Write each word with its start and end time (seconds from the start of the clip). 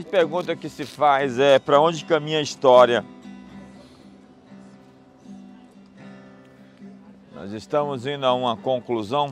Grande 0.00 0.10
pergunta 0.12 0.56
que 0.56 0.70
se 0.70 0.86
faz 0.86 1.38
é 1.38 1.58
para 1.58 1.78
onde 1.78 2.02
caminha 2.06 2.38
a 2.38 2.42
história? 2.42 3.04
Nós 7.34 7.52
estamos 7.52 8.06
indo 8.06 8.24
a 8.24 8.32
uma 8.32 8.56
conclusão. 8.56 9.30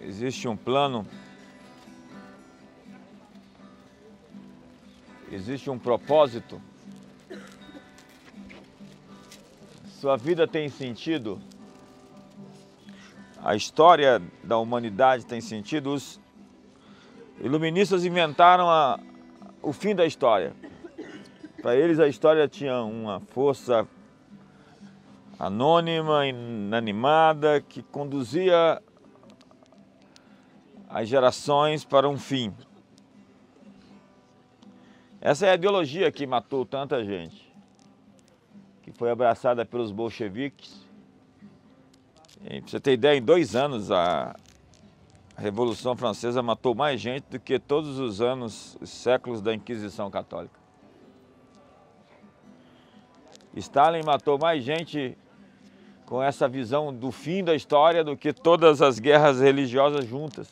Existe 0.00 0.46
um 0.46 0.56
plano. 0.56 1.04
Existe 5.32 5.68
um 5.68 5.80
propósito. 5.80 6.62
Sua 10.00 10.16
vida 10.16 10.46
tem 10.46 10.68
sentido? 10.68 11.42
A 13.42 13.56
história 13.56 14.22
da 14.44 14.56
humanidade 14.58 15.26
tem 15.26 15.40
sentido? 15.40 15.92
Os 15.92 16.20
iluministas 17.40 18.04
inventaram 18.04 18.70
a, 18.70 19.00
o 19.62 19.72
fim 19.72 19.94
da 19.94 20.06
história. 20.06 20.54
Para 21.60 21.76
eles 21.76 22.00
a 22.00 22.08
história 22.08 22.48
tinha 22.48 22.82
uma 22.82 23.20
força 23.20 23.86
anônima, 25.38 26.26
inanimada, 26.26 27.60
que 27.60 27.82
conduzia 27.82 28.82
as 30.88 31.08
gerações 31.08 31.84
para 31.84 32.08
um 32.08 32.18
fim. 32.18 32.54
Essa 35.20 35.46
é 35.46 35.50
a 35.50 35.54
ideologia 35.54 36.10
que 36.10 36.26
matou 36.26 36.64
tanta 36.64 37.04
gente, 37.04 37.54
que 38.82 38.90
foi 38.90 39.10
abraçada 39.10 39.64
pelos 39.66 39.92
bolcheviques. 39.92 40.88
Para 42.42 42.60
você 42.66 42.80
ter 42.80 42.92
ideia, 42.92 43.18
em 43.18 43.22
dois 43.22 43.54
anos 43.54 43.90
a 43.90 44.34
Revolução 45.40 45.96
Francesa 45.96 46.42
matou 46.42 46.74
mais 46.74 47.00
gente 47.00 47.24
do 47.30 47.40
que 47.40 47.58
todos 47.58 47.98
os 47.98 48.20
anos, 48.20 48.76
os 48.78 48.90
séculos 48.90 49.40
da 49.40 49.54
Inquisição 49.54 50.10
Católica. 50.10 50.60
Stalin 53.56 54.02
matou 54.04 54.38
mais 54.38 54.62
gente 54.62 55.16
com 56.04 56.22
essa 56.22 56.46
visão 56.46 56.92
do 56.92 57.10
fim 57.10 57.42
da 57.42 57.54
história 57.54 58.04
do 58.04 58.18
que 58.18 58.34
todas 58.34 58.82
as 58.82 58.98
guerras 58.98 59.40
religiosas 59.40 60.04
juntas. 60.04 60.46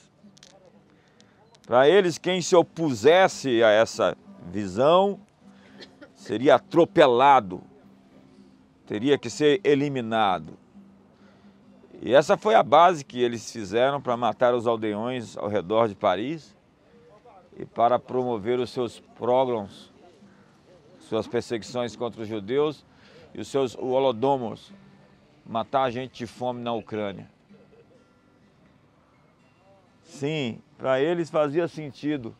Para 1.66 1.86
eles, 1.86 2.16
quem 2.16 2.40
se 2.40 2.56
opusesse 2.56 3.62
a 3.62 3.68
essa 3.68 4.16
visão 4.50 5.20
seria 6.14 6.54
atropelado, 6.54 7.60
teria 8.86 9.18
que 9.18 9.28
ser 9.28 9.60
eliminado. 9.62 10.56
E 12.00 12.14
essa 12.14 12.36
foi 12.36 12.54
a 12.54 12.62
base 12.62 13.04
que 13.04 13.20
eles 13.20 13.50
fizeram 13.50 14.00
para 14.00 14.16
matar 14.16 14.54
os 14.54 14.66
aldeões 14.66 15.36
ao 15.36 15.48
redor 15.48 15.88
de 15.88 15.96
Paris 15.96 16.56
e 17.56 17.66
para 17.66 17.98
promover 17.98 18.60
os 18.60 18.70
seus 18.70 19.00
prógromos, 19.00 19.92
suas 21.00 21.26
perseguições 21.26 21.96
contra 21.96 22.22
os 22.22 22.28
judeus 22.28 22.84
e 23.34 23.40
os 23.40 23.48
seus 23.48 23.76
holodomos, 23.76 24.72
matar 25.44 25.82
a 25.82 25.90
gente 25.90 26.18
de 26.18 26.26
fome 26.26 26.62
na 26.62 26.72
Ucrânia. 26.72 27.28
Sim, 30.04 30.60
para 30.76 31.00
eles 31.00 31.28
fazia 31.28 31.66
sentido 31.66 32.34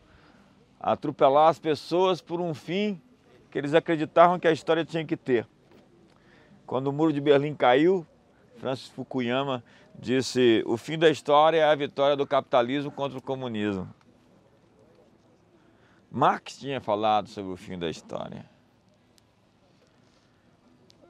atropelar 0.78 1.48
as 1.48 1.58
pessoas 1.58 2.20
por 2.20 2.40
um 2.40 2.54
fim 2.54 3.00
que 3.50 3.58
eles 3.58 3.74
acreditavam 3.74 4.38
que 4.38 4.46
a 4.46 4.52
história 4.52 4.84
tinha 4.84 5.04
que 5.04 5.16
ter. 5.16 5.46
Quando 6.64 6.86
o 6.86 6.92
muro 6.92 7.12
de 7.12 7.20
Berlim 7.20 7.54
caiu, 7.54 8.06
Francis 8.58 8.88
Fukuyama 8.88 9.62
disse: 9.94 10.62
o 10.66 10.76
fim 10.76 10.98
da 10.98 11.08
história 11.08 11.58
é 11.58 11.64
a 11.64 11.74
vitória 11.74 12.16
do 12.16 12.26
capitalismo 12.26 12.90
contra 12.90 13.18
o 13.18 13.22
comunismo. 13.22 13.88
Marx 16.10 16.58
tinha 16.58 16.80
falado 16.80 17.28
sobre 17.28 17.52
o 17.52 17.56
fim 17.56 17.78
da 17.78 17.88
história. 17.88 18.44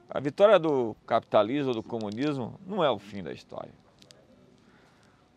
A 0.09 0.19
vitória 0.19 0.57
do 0.57 0.95
capitalismo 1.05 1.69
ou 1.69 1.75
do 1.75 1.83
comunismo 1.83 2.59
não 2.65 2.83
é 2.83 2.89
o 2.89 2.99
fim 2.99 3.23
da 3.23 3.31
história. 3.31 3.73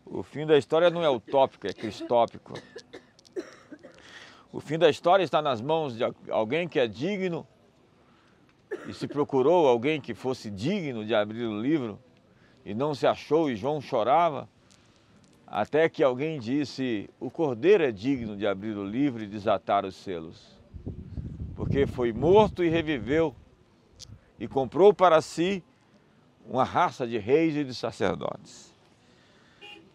O 0.05 0.21
fim 0.21 0.45
da 0.45 0.57
história 0.57 0.89
não 0.89 1.03
é 1.03 1.09
utópico, 1.09 1.67
é 1.67 1.73
cristópico. 1.73 2.53
O 4.51 4.59
fim 4.59 4.77
da 4.77 4.89
história 4.89 5.23
está 5.23 5.41
nas 5.41 5.61
mãos 5.61 5.95
de 5.95 6.03
alguém 6.29 6.67
que 6.67 6.79
é 6.79 6.87
digno 6.87 7.47
e 8.87 8.93
se 8.93 9.07
procurou 9.07 9.67
alguém 9.67 9.99
que 10.01 10.13
fosse 10.13 10.49
digno 10.49 11.05
de 11.05 11.13
abrir 11.15 11.45
o 11.45 11.59
livro 11.59 11.99
e 12.65 12.73
não 12.73 12.95
se 12.95 13.05
achou 13.05 13.49
e 13.49 13.55
João 13.55 13.81
chorava, 13.81 14.47
até 15.45 15.87
que 15.87 16.03
alguém 16.03 16.39
disse: 16.39 17.09
O 17.19 17.29
cordeiro 17.29 17.83
é 17.83 17.91
digno 17.91 18.35
de 18.35 18.47
abrir 18.47 18.77
o 18.77 18.85
livro 18.85 19.23
e 19.23 19.27
desatar 19.27 19.85
os 19.85 19.95
selos, 19.95 20.57
porque 21.55 21.85
foi 21.85 22.11
morto 22.11 22.63
e 22.63 22.69
reviveu 22.69 23.35
e 24.39 24.47
comprou 24.47 24.93
para 24.93 25.21
si 25.21 25.63
uma 26.47 26.63
raça 26.63 27.07
de 27.07 27.17
reis 27.17 27.55
e 27.55 27.63
de 27.63 27.73
sacerdotes. 27.73 28.73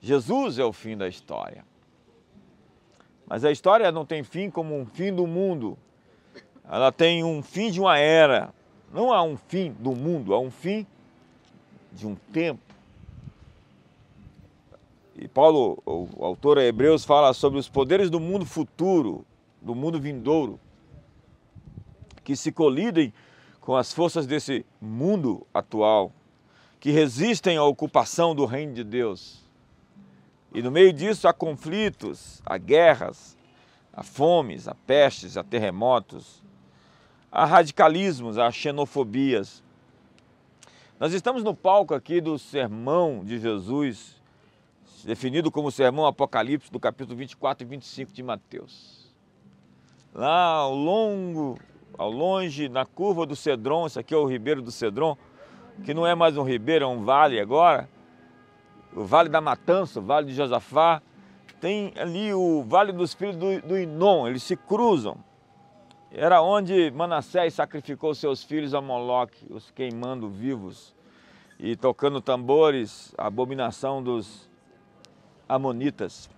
Jesus 0.01 0.59
é 0.59 0.65
o 0.65 0.73
fim 0.73 0.97
da 0.97 1.09
história. 1.09 1.65
Mas 3.27 3.45
a 3.45 3.51
história 3.51 3.93
não 3.93 4.07
tem 4.07 4.23
fim 4.23 4.49
como 4.49 4.79
um 4.79 4.87
fim 4.87 5.13
do 5.13 5.27
mundo. 5.27 5.77
Ela 6.65 6.91
tem 6.93 7.25
um 7.25 7.43
fim 7.43 7.71
de 7.71 7.81
uma 7.81 7.99
era. 7.99 8.55
Não 8.93 9.13
há 9.13 9.23
um 9.23 9.37
fim 9.37 9.73
do 9.73 9.95
mundo, 9.95 10.35
há 10.35 10.41
um 10.41 10.51
fim 10.51 10.87
de 11.93 12.07
um 12.07 12.15
tempo. 12.33 12.61
E 15.17 15.27
Paulo, 15.27 15.83
o 15.85 16.25
autor 16.25 16.59
de 16.59 16.67
Hebreus, 16.67 17.05
fala 17.05 17.35
sobre 17.35 17.59
os 17.59 17.69
poderes 17.69 18.09
do 18.09 18.21
mundo 18.21 18.47
futuro, 18.47 19.27
do 19.61 19.75
mundo 19.75 20.01
vindouro, 20.01 20.61
que 22.23 22.37
se 22.37 22.53
colidem 22.53 23.13
com 23.61 23.75
as 23.75 23.93
forças 23.93 24.27
desse 24.27 24.65
mundo 24.81 25.47
atual 25.53 26.13
que 26.81 26.91
resistem 26.91 27.57
à 27.57 27.65
ocupação 27.65 28.35
do 28.35 28.45
reino 28.45 28.73
de 28.73 28.85
Deus. 28.85 29.45
E 30.55 30.63
no 30.63 30.71
meio 30.71 30.93
disso 30.93 31.27
há 31.29 31.33
conflitos, 31.33 32.41
há 32.47 32.57
guerras, 32.57 33.37
há 33.93 34.03
fomes, 34.03 34.69
há 34.69 34.75
pestes, 34.75 35.37
há 35.37 35.43
terremotos, 35.43 36.43
há 37.31 37.45
radicalismos, 37.45 38.39
há 38.39 38.51
xenofobias. 38.51 39.63
Nós 40.99 41.13
estamos 41.13 41.45
no 41.45 41.55
palco 41.55 41.95
aqui 41.95 42.21
do 42.21 42.39
sermão 42.39 43.25
de 43.25 43.39
Jesus, 43.39 44.21
definido 45.05 45.51
como 45.51 45.69
o 45.69 45.73
sermão 45.73 46.07
Apocalipse 46.07 46.73
do 46.73 46.81
capítulo 46.81 47.17
24 47.17 47.67
e 47.67 47.71
25 47.71 48.13
de 48.13 48.23
Mateus. 48.23 49.09
Lá 50.15 50.55
ao 50.55 50.75
longo 50.75 51.59
ao 51.97 52.11
longe, 52.11 52.69
na 52.69 52.85
curva 52.85 53.27
do 53.27 53.35
Cedron, 53.35 53.87
isso 53.87 53.99
aqui 53.99 54.15
é 54.15 54.17
o 54.17 54.27
Ribeiro 54.27 54.63
do 54.63 54.71
Cedron, 54.71 55.17
que 55.85 55.93
não 55.93 56.07
é 56.07 56.15
mais 56.15 56.37
um 56.37 56.43
ribeiro, 56.43 56.85
é 56.85 56.89
um 56.89 57.05
vale 57.05 57.41
agora, 57.41 57.89
o 58.95 59.05
Vale 59.05 59.29
da 59.29 59.41
Matança, 59.41 60.01
o 60.01 60.03
Vale 60.03 60.27
de 60.29 60.35
Josafá, 60.35 61.03
tem 61.61 61.93
ali 61.97 62.33
o 62.33 62.63
Vale 62.63 62.93
dos 62.93 63.15
Filhos 63.15 63.37
do, 63.37 63.61
do 63.61 63.77
eles 64.27 64.43
se 64.43 64.57
cruzam. 64.57 65.19
Era 66.11 66.41
onde 66.41 66.91
Manassés 66.91 67.53
sacrificou 67.53 68.15
seus 68.15 68.43
filhos 68.43 68.73
a 68.73 68.81
Moloque, 68.81 69.45
os 69.51 69.71
queimando 69.71 70.29
vivos 70.29 70.95
e 71.59 71.77
tocando 71.77 72.21
tambores, 72.21 73.15
a 73.19 73.27
abominação 73.27 74.03
dos 74.03 74.49
amonitas. 75.47 76.31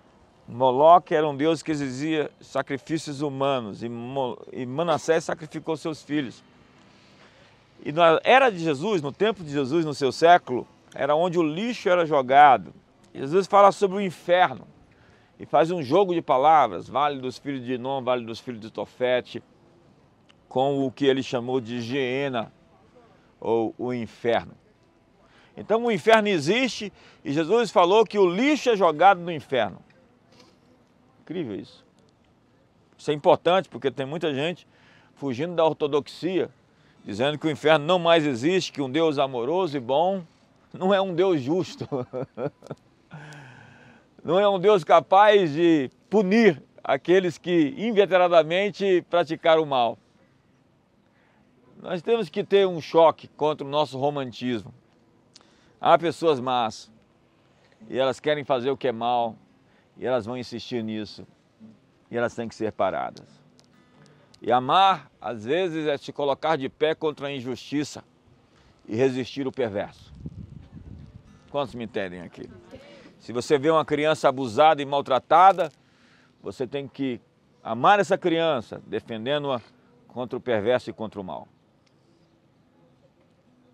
Moloque 0.48 1.14
era 1.14 1.28
um 1.28 1.36
deus 1.36 1.62
que 1.62 1.70
exigia 1.70 2.30
sacrifícios 2.40 3.20
humanos 3.20 3.82
e 3.84 4.66
Manassés 4.66 5.22
sacrificou 5.22 5.76
seus 5.76 6.02
filhos. 6.02 6.42
E 7.84 7.92
na 7.92 8.20
era 8.24 8.50
de 8.50 8.58
Jesus, 8.58 9.00
no 9.00 9.12
tempo 9.12 9.44
de 9.44 9.50
Jesus, 9.50 9.84
no 9.84 9.94
seu 9.94 10.10
século, 10.10 10.66
era 10.92 11.14
onde 11.14 11.38
o 11.38 11.42
lixo 11.42 11.88
era 11.88 12.04
jogado. 12.04 12.74
Jesus 13.14 13.46
fala 13.46 13.70
sobre 13.70 13.98
o 13.98 14.00
inferno 14.00 14.66
e 15.38 15.46
faz 15.46 15.70
um 15.70 15.80
jogo 15.80 16.12
de 16.12 16.20
palavras, 16.20 16.88
Vale 16.88 17.20
dos 17.20 17.38
Filhos 17.38 17.64
de 17.64 17.74
Inom, 17.74 18.02
Vale 18.02 18.26
dos 18.26 18.40
Filhos 18.40 18.60
de 18.60 18.70
Tofete, 18.70 19.42
com 20.50 20.84
o 20.84 20.92
que 20.92 21.06
ele 21.06 21.22
chamou 21.22 21.62
de 21.62 21.80
Geena, 21.80 22.52
ou 23.40 23.74
o 23.78 23.94
inferno. 23.94 24.52
Então 25.56 25.82
o 25.82 25.90
inferno 25.90 26.28
existe 26.28 26.92
e 27.24 27.32
Jesus 27.32 27.70
falou 27.70 28.04
que 28.04 28.18
o 28.18 28.28
lixo 28.28 28.68
é 28.68 28.76
jogado 28.76 29.18
no 29.18 29.32
inferno 29.32 29.78
incrível 31.30 31.54
isso. 31.54 31.84
Isso 32.98 33.10
é 33.10 33.14
importante 33.14 33.68
porque 33.68 33.88
tem 33.90 34.04
muita 34.04 34.34
gente 34.34 34.66
fugindo 35.14 35.54
da 35.54 35.64
ortodoxia, 35.64 36.50
dizendo 37.04 37.38
que 37.38 37.46
o 37.46 37.50
inferno 37.50 37.86
não 37.86 38.00
mais 38.00 38.26
existe, 38.26 38.72
que 38.72 38.82
um 38.82 38.90
Deus 38.90 39.16
amoroso 39.16 39.76
e 39.76 39.80
bom 39.80 40.24
não 40.76 40.92
é 40.92 41.00
um 41.00 41.14
Deus 41.14 41.40
justo. 41.40 41.86
Não 44.22 44.38
é 44.38 44.46
um 44.46 44.60
Deus 44.60 44.84
capaz 44.84 45.54
de 45.54 45.90
punir 46.10 46.62
aqueles 46.84 47.38
que 47.38 47.74
inveteradamente 47.78 49.02
praticaram 49.08 49.62
o 49.62 49.66
mal. 49.66 49.96
Nós 51.82 52.02
temos 52.02 52.28
que 52.28 52.44
ter 52.44 52.66
um 52.66 52.80
choque 52.80 53.26
contra 53.28 53.66
o 53.66 53.70
nosso 53.70 53.98
romantismo. 53.98 54.72
Há 55.80 55.96
pessoas 55.98 56.38
más 56.38 56.90
e 57.88 57.98
elas 57.98 58.20
querem 58.20 58.44
fazer 58.44 58.70
o 58.70 58.76
que 58.76 58.88
é 58.88 58.92
mal, 58.92 59.36
e 59.96 60.06
elas 60.06 60.26
vão 60.26 60.36
insistir 60.36 60.82
nisso. 60.82 61.26
E 62.10 62.16
elas 62.16 62.34
têm 62.34 62.48
que 62.48 62.54
ser 62.54 62.72
paradas. 62.72 63.26
E 64.42 64.50
amar, 64.50 65.10
às 65.20 65.44
vezes, 65.44 65.86
é 65.86 65.96
se 65.96 66.12
colocar 66.12 66.56
de 66.56 66.68
pé 66.68 66.94
contra 66.94 67.28
a 67.28 67.32
injustiça 67.32 68.04
e 68.86 68.96
resistir 68.96 69.46
o 69.46 69.52
perverso. 69.52 70.12
Quantos 71.50 71.74
me 71.74 71.84
entendem 71.84 72.22
aqui? 72.22 72.50
Se 73.18 73.32
você 73.32 73.58
vê 73.58 73.70
uma 73.70 73.84
criança 73.84 74.28
abusada 74.28 74.80
e 74.82 74.84
maltratada, 74.84 75.70
você 76.42 76.66
tem 76.66 76.88
que 76.88 77.20
amar 77.62 78.00
essa 78.00 78.16
criança, 78.16 78.82
defendendo-a 78.86 79.60
contra 80.08 80.38
o 80.38 80.40
perverso 80.40 80.90
e 80.90 80.92
contra 80.92 81.20
o 81.20 81.24
mal. 81.24 81.46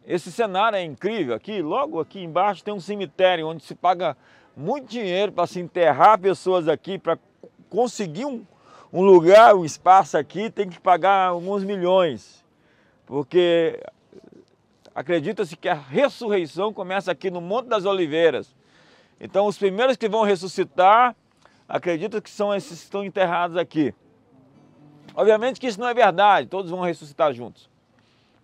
Esse 0.07 0.31
cenário 0.31 0.77
é 0.77 0.85
incrível. 0.85 1.35
Aqui, 1.35 1.61
logo 1.61 1.99
aqui 1.99 2.23
embaixo, 2.23 2.63
tem 2.63 2.73
um 2.73 2.79
cemitério 2.79 3.49
onde 3.49 3.65
se 3.65 3.75
paga 3.75 4.17
muito 4.57 4.89
dinheiro 4.89 5.33
para 5.33 5.49
se 5.49 5.59
enterrar 5.59 6.21
pessoas 6.21 6.69
aqui, 6.69 6.97
para 6.97 7.19
conseguir 7.69 8.25
um, 8.25 8.47
um 8.93 9.03
lugar, 9.03 9.57
um 9.57 9.65
espaço 9.65 10.17
aqui, 10.17 10.49
tem 10.49 10.69
que 10.69 10.79
pagar 10.79 11.27
alguns 11.29 11.65
milhões. 11.65 12.45
Porque 13.05 13.83
acredita-se 14.95 15.57
que 15.57 15.69
a 15.69 15.75
ressurreição 15.75 16.73
começa 16.73 17.11
aqui 17.11 17.29
no 17.29 17.41
Monte 17.41 17.67
das 17.67 17.85
Oliveiras. 17.85 18.55
Então, 19.21 19.47
os 19.47 19.59
primeiros 19.59 19.97
que 19.97 20.09
vão 20.09 20.23
ressuscitar, 20.23 21.17
acredito 21.69 22.23
que 22.23 22.31
são 22.31 22.55
esses 22.55 22.79
que 22.79 22.85
estão 22.85 23.05
enterrados 23.05 23.57
aqui. 23.57 23.93
Obviamente 25.17 25.59
que 25.59 25.67
isso 25.67 25.81
não 25.81 25.89
é 25.89 25.95
verdade, 25.95 26.47
todos 26.47 26.71
vão 26.71 26.81
ressuscitar 26.81 27.33
juntos. 27.33 27.69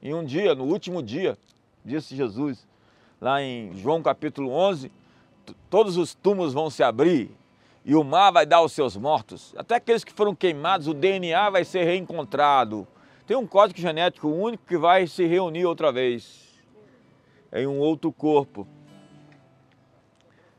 E 0.02 0.12
um 0.12 0.24
dia, 0.24 0.52
no 0.52 0.64
último 0.64 1.00
dia, 1.00 1.38
disse 1.84 2.16
Jesus, 2.16 2.66
lá 3.20 3.40
em 3.40 3.72
João 3.76 4.02
capítulo 4.02 4.50
11, 4.50 4.90
todos 5.70 5.96
os 5.96 6.12
túmulos 6.12 6.52
vão 6.52 6.68
se 6.68 6.82
abrir 6.82 7.30
e 7.84 7.94
o 7.94 8.02
mar 8.02 8.32
vai 8.32 8.44
dar 8.44 8.62
os 8.62 8.72
seus 8.72 8.96
mortos. 8.96 9.54
Até 9.56 9.76
aqueles 9.76 10.02
que 10.02 10.12
foram 10.12 10.34
queimados, 10.34 10.88
o 10.88 10.94
DNA 10.94 11.50
vai 11.50 11.64
ser 11.64 11.84
reencontrado. 11.84 12.84
Tem 13.28 13.36
um 13.36 13.46
código 13.46 13.78
genético 13.78 14.26
único 14.26 14.66
que 14.66 14.76
vai 14.76 15.06
se 15.06 15.24
reunir 15.24 15.66
outra 15.66 15.92
vez 15.92 16.52
em 17.52 17.68
um 17.68 17.78
outro 17.78 18.10
corpo. 18.10 18.66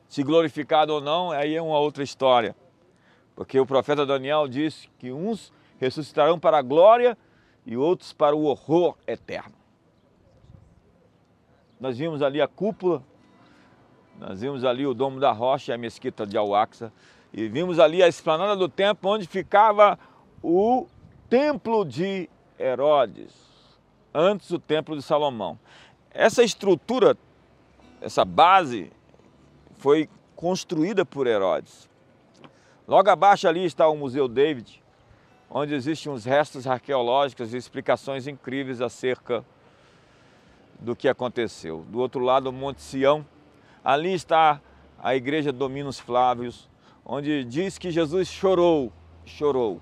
Se 0.07 0.24
glorificado 0.24 0.94
ou 0.94 1.01
não, 1.01 1.31
aí 1.31 1.54
é 1.54 1.62
uma 1.62 1.80
outra 1.80 2.01
história. 2.01 2.56
Porque 3.36 3.60
o 3.60 3.66
profeta 3.66 4.06
Daniel 4.06 4.48
disse 4.48 4.88
que 5.00 5.12
uns 5.12 5.51
ressuscitarão 5.80 6.40
para 6.40 6.60
a 6.60 6.62
glória 6.62 7.18
e 7.65 7.77
outros 7.77 8.13
para 8.13 8.36
o 8.36 8.44
horror 8.45 8.95
eterno. 9.07 9.56
Nós 11.80 11.98
vimos 11.98 12.21
ali 12.21 12.42
a 12.42 12.48
cúpula, 12.48 13.04
nós 14.19 14.42
vimos 14.42 14.63
ali 14.63 14.86
o 14.86 14.94
domo 14.94 15.19
da 15.19 15.31
rocha 15.31 15.71
e 15.71 15.75
a 15.75 15.77
mesquita 15.77 16.25
de 16.25 16.38
Auaxa, 16.38 16.92
e 17.31 17.48
vimos 17.48 17.80
ali 17.80 18.04
a 18.04 18.07
esplanada 18.07 18.56
do 18.56 18.69
templo 18.69 19.10
onde 19.10 19.27
ficava 19.27 19.98
o 20.42 20.88
templo 21.30 21.83
de 21.83 22.30
Herodes, 22.60 23.33
antes 24.13 24.50
do 24.50 24.59
templo 24.59 24.95
de 24.95 25.01
Salomão. 25.01 25.57
Essa 26.12 26.44
estrutura, 26.44 27.18
essa 28.00 28.24
base 28.24 28.92
foi 29.77 30.07
construída 30.36 31.04
por 31.06 31.25
Herodes. 31.25 31.89
Logo 32.88 33.09
abaixo 33.09 33.48
ali 33.48 33.66
está 33.66 33.88
o 33.88 33.95
Museu 33.95 34.27
David, 34.27 34.82
onde 35.56 35.76
existem 35.76 36.12
uns 36.12 36.26
restos 36.26 36.66
arqueológicos 36.66 37.54
e 37.54 37.58
explicações 37.58 38.26
incríveis 38.26 38.82
acerca 38.82 39.46
do 40.80 40.96
que 40.96 41.08
aconteceu. 41.08 41.86
Do 41.90 42.00
outro 42.00 42.20
lado, 42.20 42.50
o 42.50 42.52
Monte 42.52 42.82
Sião. 42.82 43.24
Ali 43.86 44.14
está 44.14 44.60
a 44.98 45.16
igreja 45.16 45.52
Dominos 45.52 46.00
Flávios, 46.00 46.68
onde 47.06 47.44
diz 47.44 47.78
que 47.78 47.92
Jesus 47.92 48.30
chorou, 48.30 48.92
chorou, 49.26 49.80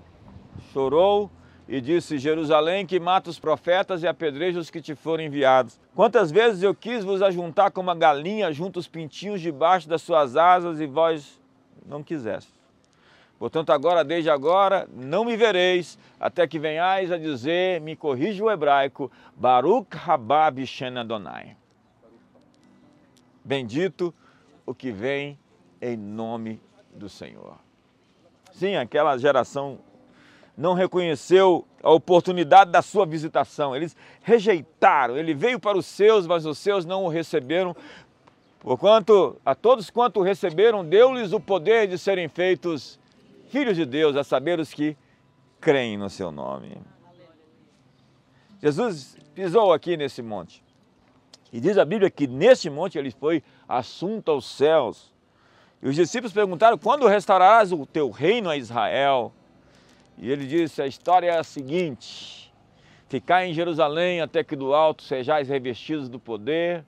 chorou 0.74 1.30
e 1.66 1.80
disse: 1.80 2.18
Jerusalém, 2.18 2.84
que 2.84 3.00
mata 3.00 3.30
os 3.30 3.38
profetas 3.38 4.02
e 4.02 4.06
apedreja 4.06 4.60
os 4.60 4.68
que 4.68 4.82
te 4.82 4.94
foram 4.94 5.24
enviados. 5.24 5.80
Quantas 5.94 6.30
vezes 6.30 6.62
eu 6.62 6.74
quis 6.74 7.02
vos 7.02 7.22
ajuntar 7.22 7.70
como 7.70 7.88
uma 7.88 7.96
galinha 7.96 8.52
junto 8.52 8.78
os 8.78 8.86
pintinhos 8.86 9.40
debaixo 9.40 9.88
das 9.88 10.02
suas 10.02 10.36
asas 10.36 10.80
e 10.80 10.86
vós 10.86 11.40
não 11.86 12.02
quiseste. 12.02 12.61
Portanto, 13.42 13.70
agora, 13.70 14.04
desde 14.04 14.30
agora, 14.30 14.88
não 14.94 15.24
me 15.24 15.36
vereis, 15.36 15.98
até 16.20 16.46
que 16.46 16.60
venhais 16.60 17.10
a 17.10 17.18
dizer, 17.18 17.80
me 17.80 17.96
corrija 17.96 18.44
o 18.44 18.48
hebraico, 18.48 19.10
Baruch 19.34 19.98
Habab 20.06 20.64
Shen 20.64 20.96
Adonai. 20.96 21.56
Bendito 23.44 24.14
o 24.64 24.72
que 24.72 24.92
vem 24.92 25.36
em 25.80 25.96
nome 25.96 26.60
do 26.94 27.08
Senhor. 27.08 27.56
Sim, 28.52 28.76
aquela 28.76 29.18
geração 29.18 29.80
não 30.56 30.72
reconheceu 30.74 31.66
a 31.82 31.90
oportunidade 31.90 32.70
da 32.70 32.80
sua 32.80 33.04
visitação. 33.04 33.74
Eles 33.74 33.96
rejeitaram. 34.22 35.16
Ele 35.16 35.34
veio 35.34 35.58
para 35.58 35.76
os 35.76 35.86
seus, 35.86 36.28
mas 36.28 36.46
os 36.46 36.58
seus 36.58 36.86
não 36.86 37.06
o 37.06 37.08
receberam. 37.08 37.74
Porquanto 38.60 39.36
a 39.44 39.52
todos 39.52 39.90
quanto 39.90 40.22
receberam, 40.22 40.84
deu-lhes 40.84 41.32
o 41.32 41.40
poder 41.40 41.88
de 41.88 41.98
serem 41.98 42.28
feitos 42.28 43.01
filhos 43.52 43.76
de 43.76 43.84
Deus, 43.84 44.16
a 44.16 44.24
saber 44.24 44.58
os 44.58 44.72
que 44.72 44.96
creem 45.60 45.98
no 45.98 46.08
seu 46.08 46.32
nome. 46.32 46.78
Jesus 48.62 49.14
pisou 49.34 49.74
aqui 49.74 49.94
nesse 49.94 50.22
monte. 50.22 50.64
E 51.52 51.60
diz 51.60 51.76
a 51.76 51.84
Bíblia 51.84 52.10
que 52.10 52.26
neste 52.26 52.70
monte 52.70 52.98
ele 52.98 53.10
foi 53.10 53.42
assunto 53.68 54.30
aos 54.30 54.46
céus. 54.46 55.12
E 55.82 55.88
os 55.88 55.94
discípulos 55.94 56.32
perguntaram: 56.32 56.78
quando 56.78 57.06
restaurarás 57.06 57.72
o 57.72 57.84
teu 57.84 58.08
reino 58.08 58.48
a 58.48 58.56
Israel? 58.56 59.34
E 60.16 60.30
ele 60.30 60.46
disse: 60.46 60.80
a 60.80 60.86
história 60.86 61.26
é 61.26 61.38
a 61.38 61.44
seguinte: 61.44 62.50
ficar 63.06 63.44
em 63.44 63.52
Jerusalém 63.52 64.22
até 64.22 64.42
que 64.42 64.56
do 64.56 64.72
alto 64.72 65.02
sejais 65.02 65.50
revestidos 65.50 66.08
do 66.08 66.18
poder. 66.18 66.86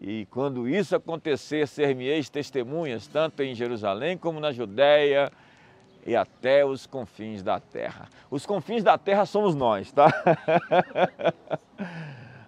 E 0.00 0.26
quando 0.26 0.68
isso 0.68 0.96
acontecer, 0.96 1.68
ser-me-eis 1.68 2.28
testemunhas, 2.28 3.06
tanto 3.06 3.42
em 3.42 3.54
Jerusalém 3.54 4.18
como 4.18 4.40
na 4.40 4.52
Judéia 4.52 5.30
e 6.06 6.14
até 6.14 6.64
os 6.64 6.86
confins 6.86 7.42
da 7.42 7.58
terra. 7.58 8.08
Os 8.30 8.44
confins 8.44 8.82
da 8.82 8.98
terra 8.98 9.24
somos 9.24 9.54
nós, 9.54 9.90
tá? 9.92 10.12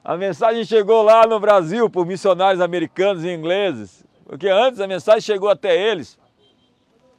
A 0.05 0.17
mensagem 0.17 0.65
chegou 0.65 1.03
lá 1.03 1.27
no 1.27 1.41
Brasil 1.41 1.91
por 1.91 2.07
missionários 2.07 2.61
americanos 2.61 3.25
e 3.25 3.29
ingleses, 3.29 4.05
porque 4.25 4.47
antes 4.47 4.79
a 4.79 4.87
mensagem 4.87 5.21
chegou 5.21 5.49
até 5.49 5.77
eles 5.77 6.17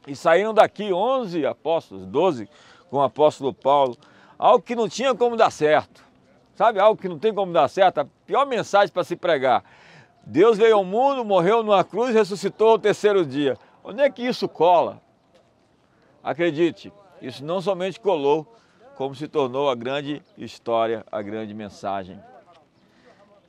e 0.06 0.16
saíram 0.16 0.54
daqui 0.54 0.90
11 0.90 1.44
apóstolos, 1.44 2.06
12 2.06 2.48
com 2.88 2.96
o 2.96 3.02
apóstolo 3.02 3.52
Paulo, 3.52 3.94
algo 4.38 4.64
que 4.64 4.74
não 4.74 4.88
tinha 4.88 5.14
como 5.14 5.36
dar 5.36 5.50
certo. 5.50 6.02
Sabe, 6.54 6.80
algo 6.80 6.98
que 6.98 7.10
não 7.10 7.18
tem 7.18 7.34
como 7.34 7.52
dar 7.52 7.68
certo, 7.68 7.98
a 7.98 8.06
pior 8.26 8.46
mensagem 8.46 8.90
para 8.90 9.04
se 9.04 9.16
pregar. 9.16 9.62
Deus 10.24 10.58
veio 10.58 10.76
ao 10.76 10.84
mundo, 10.84 11.24
morreu 11.24 11.62
numa 11.62 11.82
cruz 11.82 12.14
ressuscitou 12.14 12.70
ao 12.70 12.78
terceiro 12.78 13.24
dia. 13.24 13.56
Onde 13.82 14.02
é 14.02 14.10
que 14.10 14.22
isso 14.22 14.48
cola? 14.48 15.00
Acredite, 16.22 16.92
isso 17.22 17.44
não 17.44 17.60
somente 17.60 17.98
colou, 17.98 18.46
como 18.96 19.14
se 19.14 19.28
tornou 19.28 19.70
a 19.70 19.74
grande 19.74 20.22
história, 20.36 21.04
a 21.10 21.22
grande 21.22 21.54
mensagem. 21.54 22.20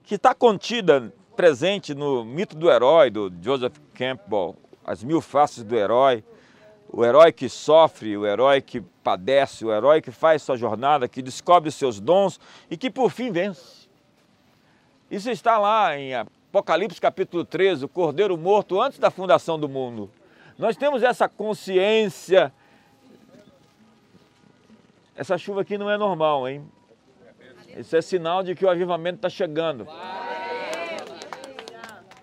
Que 0.03 0.15
está 0.15 0.33
contida, 0.33 1.13
presente 1.35 1.93
no 1.93 2.23
mito 2.23 2.55
do 2.55 2.69
herói, 2.69 3.09
do 3.09 3.31
Joseph 3.41 3.77
Campbell, 3.93 4.55
As 4.85 5.03
Mil 5.03 5.21
Faces 5.21 5.63
do 5.63 5.75
Herói, 5.75 6.23
o 6.91 7.05
herói 7.05 7.31
que 7.31 7.47
sofre, 7.47 8.17
o 8.17 8.25
herói 8.25 8.61
que 8.61 8.81
padece, 9.03 9.63
o 9.63 9.71
herói 9.71 10.01
que 10.01 10.11
faz 10.11 10.41
sua 10.41 10.57
jornada, 10.57 11.07
que 11.07 11.21
descobre 11.21 11.69
os 11.69 11.75
seus 11.75 11.99
dons 11.99 12.39
e 12.69 12.75
que 12.75 12.89
por 12.89 13.11
fim 13.11 13.31
vence. 13.31 13.87
Isso 15.09 15.29
está 15.29 15.57
lá 15.57 15.97
em 15.97 16.11
Apocalipse 16.49 16.99
capítulo 16.99 17.45
13, 17.45 17.85
o 17.85 17.87
cordeiro 17.87 18.35
morto 18.35 18.81
antes 18.81 18.97
da 18.97 19.11
fundação 19.11 19.59
do 19.59 19.69
mundo. 19.69 20.09
Nós 20.57 20.75
temos 20.75 21.03
essa 21.03 21.29
consciência. 21.29 22.51
Essa 25.15 25.37
chuva 25.37 25.61
aqui 25.61 25.77
não 25.77 25.91
é 25.91 25.95
normal, 25.95 26.49
hein? 26.49 26.67
Isso 27.77 27.95
é 27.95 28.01
sinal 28.01 28.41
de 28.41 28.55
que 28.55 28.65
o 28.65 28.69
avivamento 28.69 29.17
está 29.17 29.29
chegando. 29.29 29.87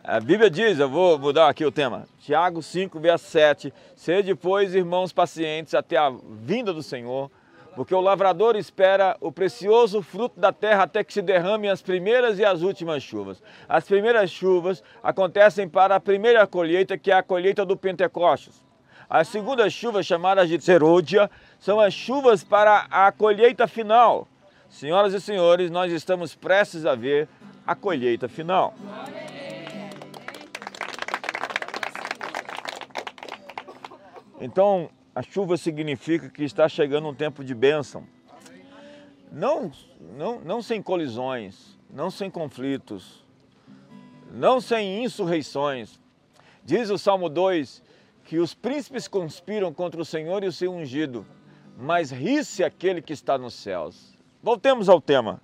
A 0.03 0.19
Bíblia 0.19 0.51
diz, 0.51 0.81
eu 0.81 0.91
vou 0.91 1.17
mudar 1.21 1.49
aqui 1.49 1.65
o 1.65 1.71
tema, 1.71 2.09
Tiago 2.19 2.63
5, 2.63 2.99
verso 2.99 3.27
7, 3.27 3.73
Sede, 3.95 4.35
pois, 4.35 4.75
irmãos 4.75 5.13
pacientes 5.13 5.73
até 5.73 5.97
a 5.97 6.13
vinda 6.41 6.73
do 6.73 6.83
Senhor, 6.83 7.31
porque 7.77 7.95
o 7.95 8.01
lavrador 8.01 8.57
espera 8.57 9.19
o 9.21 9.31
precioso 9.31 10.01
fruto 10.01 10.41
da 10.41 10.51
terra 10.51 10.85
até 10.85 11.05
que 11.05 11.13
se 11.13 11.21
derramem 11.21 11.69
as 11.69 11.83
primeiras 11.83 12.39
e 12.39 12.45
as 12.45 12.63
últimas 12.63 13.03
chuvas. 13.03 13.43
As 13.69 13.85
primeiras 13.85 14.31
chuvas 14.31 14.83
acontecem 15.03 15.69
para 15.69 15.95
a 15.95 16.01
primeira 16.01 16.47
colheita, 16.47 16.97
que 16.97 17.11
é 17.11 17.15
a 17.15 17.23
colheita 17.23 17.67
do 17.67 17.77
Pentecostes. 17.77 18.65
As 19.11 19.29
segundas 19.29 19.75
chuvas, 19.75 20.07
chamadas 20.07 20.49
de 20.49 20.59
serôdia, 20.59 21.31
são 21.61 21.79
as 21.79 21.93
chuvas 21.93 22.43
para 22.43 22.87
a 22.91 23.13
colheita 23.13 23.69
final. 23.69 24.27
Senhoras 24.71 25.13
e 25.13 25.21
senhores, 25.21 25.71
nós 25.71 25.93
estamos 25.93 26.35
prestes 26.35 26.87
a 26.87 26.95
ver 26.95 27.29
a 27.67 27.75
colheita 27.75 28.27
final. 28.27 28.73
Então, 34.41 34.89
a 35.17 35.23
chuva 35.23 35.57
significa 35.57 36.29
que 36.29 36.45
está 36.45 36.69
chegando 36.69 37.09
um 37.09 37.15
tempo 37.15 37.43
de 37.43 37.55
bênção. 37.55 38.07
não, 39.33 39.73
não, 40.15 40.41
não 40.41 40.61
sem 40.61 40.83
colisões, 40.83 41.79
não 41.89 42.11
sem 42.11 42.31
conflitos, 42.31 43.25
não 44.31 44.61
sem 44.61 45.03
insurreições. 45.03 45.99
Diz 46.63 46.91
o 46.91 46.99
Salmo 46.99 47.31
2 47.31 47.83
que 48.25 48.39
os 48.39 48.53
príncipes 48.53 49.09
conspiram 49.09 49.73
contra 49.73 50.03
o 50.03 50.05
Senhor 50.05 50.45
e 50.45 50.49
o 50.49 50.53
seu 50.53 50.71
ungido, 50.71 51.27
mas 51.79 52.11
ri-se 52.11 52.63
aquele 52.63 53.01
que 53.01 53.15
está 53.15 53.39
nos 53.39 53.55
céus. 53.55 54.19
Voltemos 54.43 54.87
ao 54.87 55.01
tema. 55.01 55.41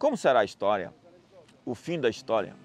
Como 0.00 0.16
será 0.16 0.40
a 0.40 0.44
história? 0.44 0.92
O 1.64 1.76
fim 1.76 2.00
da 2.00 2.10
história. 2.10 2.56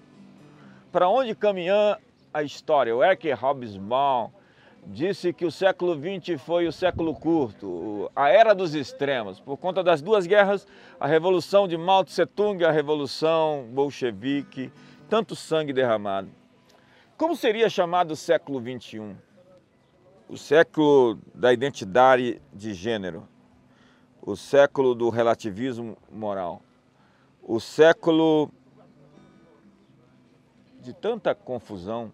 Para 0.90 1.08
onde 1.08 1.36
caminha 1.36 2.00
a 2.34 2.42
história? 2.42 2.96
O 2.96 3.04
Eric 3.04 3.32
Hobsbawm 3.32 4.41
disse 4.84 5.32
que 5.32 5.44
o 5.44 5.50
século 5.50 5.94
XX 5.94 6.40
foi 6.40 6.66
o 6.66 6.72
século 6.72 7.14
curto, 7.14 8.10
a 8.16 8.28
era 8.28 8.54
dos 8.54 8.74
extremos, 8.74 9.38
por 9.38 9.56
conta 9.56 9.82
das 9.82 10.02
duas 10.02 10.26
guerras, 10.26 10.66
a 10.98 11.06
revolução 11.06 11.68
de 11.68 11.76
Mao 11.76 12.04
Tse 12.04 12.26
Tung, 12.26 12.64
a 12.64 12.70
revolução 12.70 13.68
bolchevique, 13.72 14.72
tanto 15.08 15.36
sangue 15.36 15.72
derramado. 15.72 16.28
Como 17.16 17.36
seria 17.36 17.70
chamado 17.70 18.12
o 18.12 18.16
século 18.16 18.60
XXI? 18.60 19.14
O 20.28 20.36
século 20.36 21.18
da 21.34 21.52
identidade 21.52 22.42
de 22.52 22.74
gênero, 22.74 23.28
o 24.20 24.34
século 24.34 24.94
do 24.94 25.10
relativismo 25.10 25.96
moral, 26.10 26.62
o 27.42 27.60
século 27.60 28.50
de 30.80 30.92
tanta 30.92 31.34
confusão, 31.34 32.12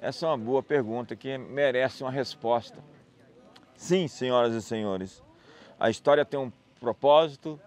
essa 0.00 0.24
é 0.24 0.28
uma 0.30 0.38
boa 0.38 0.62
pergunta 0.62 1.14
que 1.14 1.36
merece 1.36 2.02
uma 2.02 2.10
resposta. 2.10 2.78
Sim, 3.74 4.08
senhoras 4.08 4.54
e 4.54 4.62
senhores, 4.62 5.22
a 5.78 5.90
história 5.90 6.24
tem 6.24 6.40
um 6.40 6.50
propósito, 6.78 7.60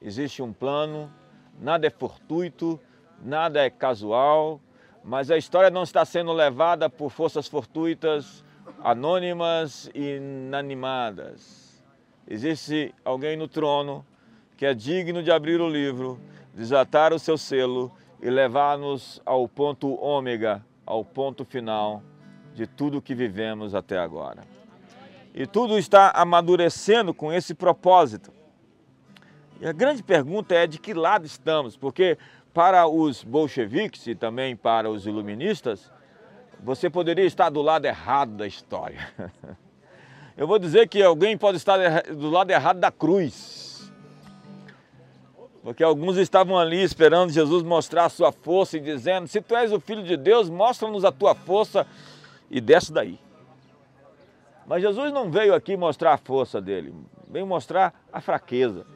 existe 0.00 0.42
um 0.42 0.52
plano, 0.52 1.12
nada 1.60 1.86
é 1.86 1.90
fortuito, 1.90 2.80
nada 3.22 3.60
é 3.60 3.68
casual, 3.68 4.60
mas 5.04 5.30
a 5.30 5.36
história 5.36 5.70
não 5.70 5.82
está 5.82 6.04
sendo 6.04 6.32
levada 6.32 6.88
por 6.88 7.10
forças 7.10 7.46
fortuitas, 7.46 8.44
anônimas 8.82 9.90
e 9.94 10.16
inanimadas. 10.16 11.82
Existe 12.26 12.94
alguém 13.04 13.36
no 13.36 13.48
trono 13.48 14.04
que 14.56 14.64
é 14.64 14.74
digno 14.74 15.22
de 15.22 15.30
abrir 15.30 15.60
o 15.60 15.68
livro, 15.68 16.20
desatar 16.54 17.12
o 17.12 17.18
seu 17.18 17.36
selo 17.36 17.90
e 18.20 18.28
levar-nos 18.28 19.20
ao 19.24 19.48
ponto 19.48 19.94
ômega, 20.02 20.62
ao 20.90 21.04
ponto 21.04 21.44
final 21.44 22.02
de 22.52 22.66
tudo 22.66 23.00
que 23.00 23.14
vivemos 23.14 23.76
até 23.76 23.96
agora. 23.96 24.42
E 25.32 25.46
tudo 25.46 25.78
está 25.78 26.10
amadurecendo 26.10 27.14
com 27.14 27.32
esse 27.32 27.54
propósito. 27.54 28.32
E 29.60 29.66
a 29.68 29.72
grande 29.72 30.02
pergunta 30.02 30.52
é 30.52 30.66
de 30.66 30.80
que 30.80 30.92
lado 30.92 31.24
estamos, 31.24 31.76
porque 31.76 32.18
para 32.52 32.88
os 32.88 33.22
bolcheviques 33.22 34.04
e 34.08 34.16
também 34.16 34.56
para 34.56 34.90
os 34.90 35.06
iluministas, 35.06 35.92
você 36.60 36.90
poderia 36.90 37.24
estar 37.24 37.50
do 37.50 37.62
lado 37.62 37.86
errado 37.86 38.32
da 38.32 38.46
história. 38.46 39.08
Eu 40.36 40.48
vou 40.48 40.58
dizer 40.58 40.88
que 40.88 41.00
alguém 41.00 41.38
pode 41.38 41.58
estar 41.58 42.02
do 42.02 42.30
lado 42.30 42.50
errado 42.50 42.80
da 42.80 42.90
cruz. 42.90 43.69
Porque 45.62 45.84
alguns 45.84 46.16
estavam 46.16 46.58
ali 46.58 46.82
esperando 46.82 47.32
Jesus 47.32 47.62
mostrar 47.62 48.06
a 48.06 48.08
sua 48.08 48.32
força 48.32 48.78
e 48.78 48.80
dizendo: 48.80 49.28
Se 49.28 49.40
tu 49.42 49.54
és 49.54 49.72
o 49.72 49.80
filho 49.80 50.02
de 50.02 50.16
Deus, 50.16 50.48
mostra-nos 50.48 51.04
a 51.04 51.12
tua 51.12 51.34
força 51.34 51.86
e 52.50 52.60
desce 52.60 52.92
daí. 52.92 53.18
Mas 54.66 54.82
Jesus 54.82 55.12
não 55.12 55.30
veio 55.30 55.54
aqui 55.54 55.76
mostrar 55.76 56.14
a 56.14 56.16
força 56.16 56.60
dele, 56.60 56.94
veio 57.28 57.46
mostrar 57.46 57.92
a 58.12 58.20
fraqueza. 58.20 58.86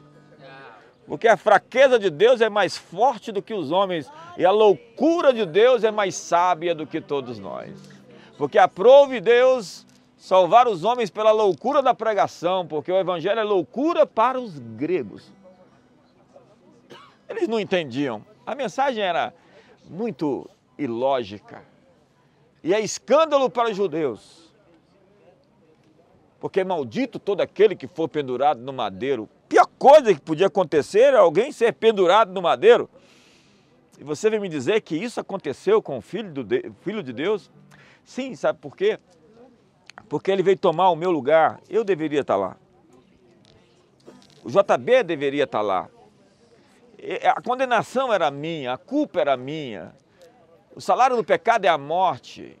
Porque 1.05 1.27
a 1.27 1.37
fraqueza 1.37 1.99
de 1.99 2.09
Deus 2.09 2.41
é 2.41 2.49
mais 2.49 2.75
forte 2.75 3.31
do 3.31 3.41
que 3.41 3.53
os 3.53 3.71
homens 3.71 4.11
e 4.35 4.43
a 4.43 4.49
loucura 4.49 5.31
de 5.31 5.45
Deus 5.45 5.83
é 5.83 5.91
mais 5.91 6.15
sábia 6.15 6.73
do 6.73 6.87
que 6.87 6.99
todos 6.99 7.37
nós. 7.37 7.69
Porque 8.39 8.57
aprove 8.57 9.21
Deus 9.21 9.85
salvar 10.17 10.67
os 10.67 10.83
homens 10.83 11.11
pela 11.11 11.31
loucura 11.31 11.83
da 11.83 11.93
pregação, 11.93 12.65
porque 12.65 12.91
o 12.91 12.97
evangelho 12.97 13.39
é 13.39 13.43
loucura 13.43 14.07
para 14.07 14.39
os 14.39 14.57
gregos 14.57 15.31
eles 17.29 17.47
não 17.47 17.59
entendiam. 17.59 18.25
A 18.45 18.53
mensagem 18.53 19.03
era 19.03 19.33
muito 19.89 20.49
ilógica. 20.77 21.63
E 22.63 22.73
é 22.73 22.79
escândalo 22.79 23.49
para 23.49 23.69
os 23.69 23.77
judeus. 23.77 24.53
Porque 26.39 26.63
maldito 26.63 27.17
todo 27.17 27.41
aquele 27.41 27.75
que 27.75 27.87
for 27.87 28.07
pendurado 28.07 28.61
no 28.61 28.71
madeiro. 28.71 29.29
Pior 29.49 29.67
coisa 29.79 30.13
que 30.13 30.19
podia 30.19 30.47
acontecer 30.47 31.13
é 31.13 31.17
alguém 31.17 31.51
ser 31.51 31.73
pendurado 31.73 32.31
no 32.31 32.41
madeiro. 32.41 32.89
E 33.99 34.03
você 34.03 34.29
vem 34.29 34.39
me 34.39 34.49
dizer 34.49 34.81
que 34.81 34.95
isso 34.95 35.19
aconteceu 35.19 35.81
com 35.81 35.97
o 35.97 36.01
filho, 36.01 36.31
do 36.31 36.43
de, 36.43 36.71
filho 36.81 37.01
de 37.01 37.13
Deus? 37.13 37.49
Sim, 38.03 38.35
sabe 38.35 38.59
por 38.59 38.75
quê? 38.75 38.99
Porque 40.09 40.29
ele 40.29 40.43
veio 40.43 40.57
tomar 40.57 40.89
o 40.89 40.95
meu 40.95 41.09
lugar. 41.09 41.59
Eu 41.69 41.83
deveria 41.83 42.21
estar 42.21 42.35
lá. 42.35 42.57
O 44.43 44.49
JB 44.49 45.03
deveria 45.03 45.45
estar 45.45 45.61
lá 45.61 45.89
a 47.23 47.41
condenação 47.41 48.11
era 48.11 48.31
minha, 48.31 48.73
a 48.73 48.77
culpa 48.77 49.21
era 49.21 49.37
minha. 49.37 49.93
O 50.75 50.81
salário 50.81 51.15
do 51.15 51.23
pecado 51.23 51.65
é 51.65 51.67
a 51.67 51.77
morte. 51.77 52.57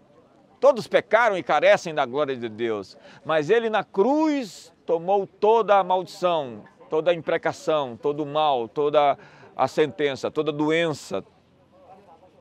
Todos 0.59 0.87
pecaram 0.87 1.37
e 1.37 1.43
carecem 1.43 1.93
da 1.93 2.05
glória 2.05 2.35
de 2.35 2.47
Deus. 2.47 2.97
Mas 3.25 3.49
ele 3.49 3.69
na 3.69 3.83
cruz 3.83 4.73
tomou 4.85 5.27
toda 5.27 5.77
a 5.77 5.83
maldição, 5.83 6.63
toda 6.89 7.11
a 7.11 7.13
imprecação, 7.13 7.97
todo 7.97 8.23
o 8.23 8.25
mal, 8.25 8.67
toda 8.67 9.17
a 9.55 9.67
sentença, 9.67 10.31
toda 10.31 10.51
a 10.51 10.53
doença, 10.53 11.23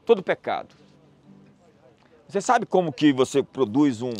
todo 0.04 0.18
o 0.20 0.23
pecado. 0.23 0.75
Você 2.28 2.40
sabe 2.40 2.66
como 2.66 2.92
que 2.92 3.12
você 3.12 3.42
produz 3.42 4.02
um 4.02 4.12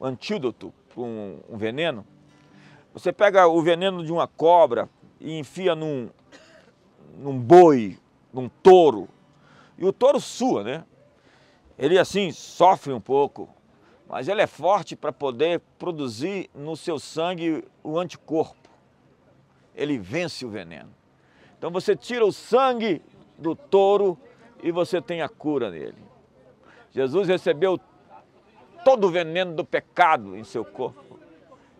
antídoto 0.00 0.72
para 0.92 1.02
um, 1.02 1.40
um 1.48 1.56
veneno? 1.56 2.06
Você 2.92 3.12
pega 3.12 3.46
o 3.46 3.62
veneno 3.62 4.04
de 4.04 4.12
uma 4.12 4.26
cobra, 4.26 4.88
e 5.22 5.38
enfia 5.38 5.74
num, 5.74 6.10
num 7.16 7.38
boi, 7.38 7.96
num 8.32 8.48
touro. 8.48 9.08
E 9.78 9.84
o 9.84 9.92
touro 9.92 10.20
sua, 10.20 10.64
né? 10.64 10.84
Ele 11.78 11.98
assim 11.98 12.32
sofre 12.32 12.92
um 12.92 13.00
pouco, 13.00 13.48
mas 14.08 14.28
ele 14.28 14.42
é 14.42 14.46
forte 14.46 14.96
para 14.96 15.12
poder 15.12 15.60
produzir 15.78 16.50
no 16.54 16.76
seu 16.76 16.98
sangue 16.98 17.64
o 17.82 17.98
anticorpo. 17.98 18.68
Ele 19.74 19.96
vence 19.96 20.44
o 20.44 20.50
veneno. 20.50 20.92
Então 21.56 21.70
você 21.70 21.94
tira 21.96 22.26
o 22.26 22.32
sangue 22.32 23.00
do 23.38 23.54
touro 23.54 24.18
e 24.62 24.70
você 24.70 25.00
tem 25.00 25.22
a 25.22 25.28
cura 25.28 25.70
nele. 25.70 26.02
Jesus 26.90 27.28
recebeu 27.28 27.80
todo 28.84 29.06
o 29.06 29.10
veneno 29.10 29.54
do 29.54 29.64
pecado 29.64 30.36
em 30.36 30.44
seu 30.44 30.64
corpo 30.64 31.18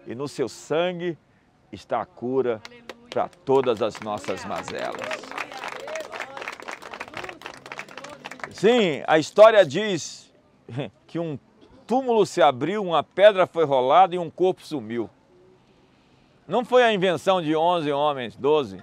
e 0.07 0.15
no 0.15 0.27
seu 0.29 0.49
sangue 0.49 1.19
está 1.71 2.01
a 2.01 2.07
cura 2.07 2.63
para 3.13 3.29
todas 3.45 3.83
as 3.83 4.01
nossas 4.01 4.45
mazelas. 4.45 5.23
Sim, 8.51 9.03
a 9.07 9.19
história 9.19 9.65
diz 9.67 10.33
que 11.07 11.19
um 11.19 11.39
túmulo 11.87 12.25
se 12.25 12.41
abriu, 12.41 12.83
uma 12.83 13.03
pedra 13.03 13.47
foi 13.47 13.65
rolada 13.65 14.15
e 14.15 14.19
um 14.19 14.31
corpo 14.31 14.65
sumiu. 14.65 15.11
Não 16.47 16.65
foi 16.65 16.83
a 16.83 16.93
invenção 16.93 17.43
de 17.43 17.55
11 17.55 17.93
homens, 17.93 18.37
12. 18.37 18.81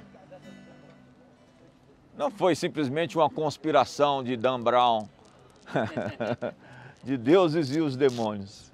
Não 2.17 2.29
foi 2.29 2.55
simplesmente 2.55 3.17
uma 3.17 3.29
conspiração 3.29 4.23
de 4.23 4.35
Dan 4.35 4.59
Brown, 4.59 5.07
de 7.03 7.17
deuses 7.17 7.75
e 7.75 7.79
os 7.79 7.95
demônios. 7.95 8.71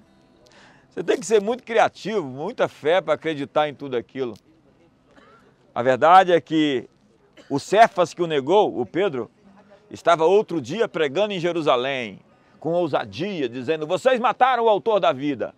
Você 0.90 1.04
tem 1.04 1.18
que 1.18 1.26
ser 1.26 1.40
muito 1.40 1.62
criativo, 1.62 2.26
muita 2.26 2.68
fé 2.68 3.00
para 3.00 3.14
acreditar 3.14 3.68
em 3.68 3.74
tudo 3.74 3.96
aquilo. 3.96 4.34
A 5.76 5.82
verdade 5.82 6.32
é 6.32 6.40
que 6.40 6.88
o 7.50 7.58
Cefas 7.58 8.14
que 8.14 8.22
o 8.22 8.26
negou, 8.26 8.80
o 8.80 8.86
Pedro, 8.86 9.30
estava 9.90 10.24
outro 10.24 10.58
dia 10.58 10.88
pregando 10.88 11.34
em 11.34 11.38
Jerusalém, 11.38 12.18
com 12.58 12.72
ousadia, 12.72 13.46
dizendo: 13.46 13.86
Vocês 13.86 14.18
mataram 14.18 14.64
o 14.64 14.70
autor 14.70 15.00
da 15.00 15.12
vida. 15.12 15.54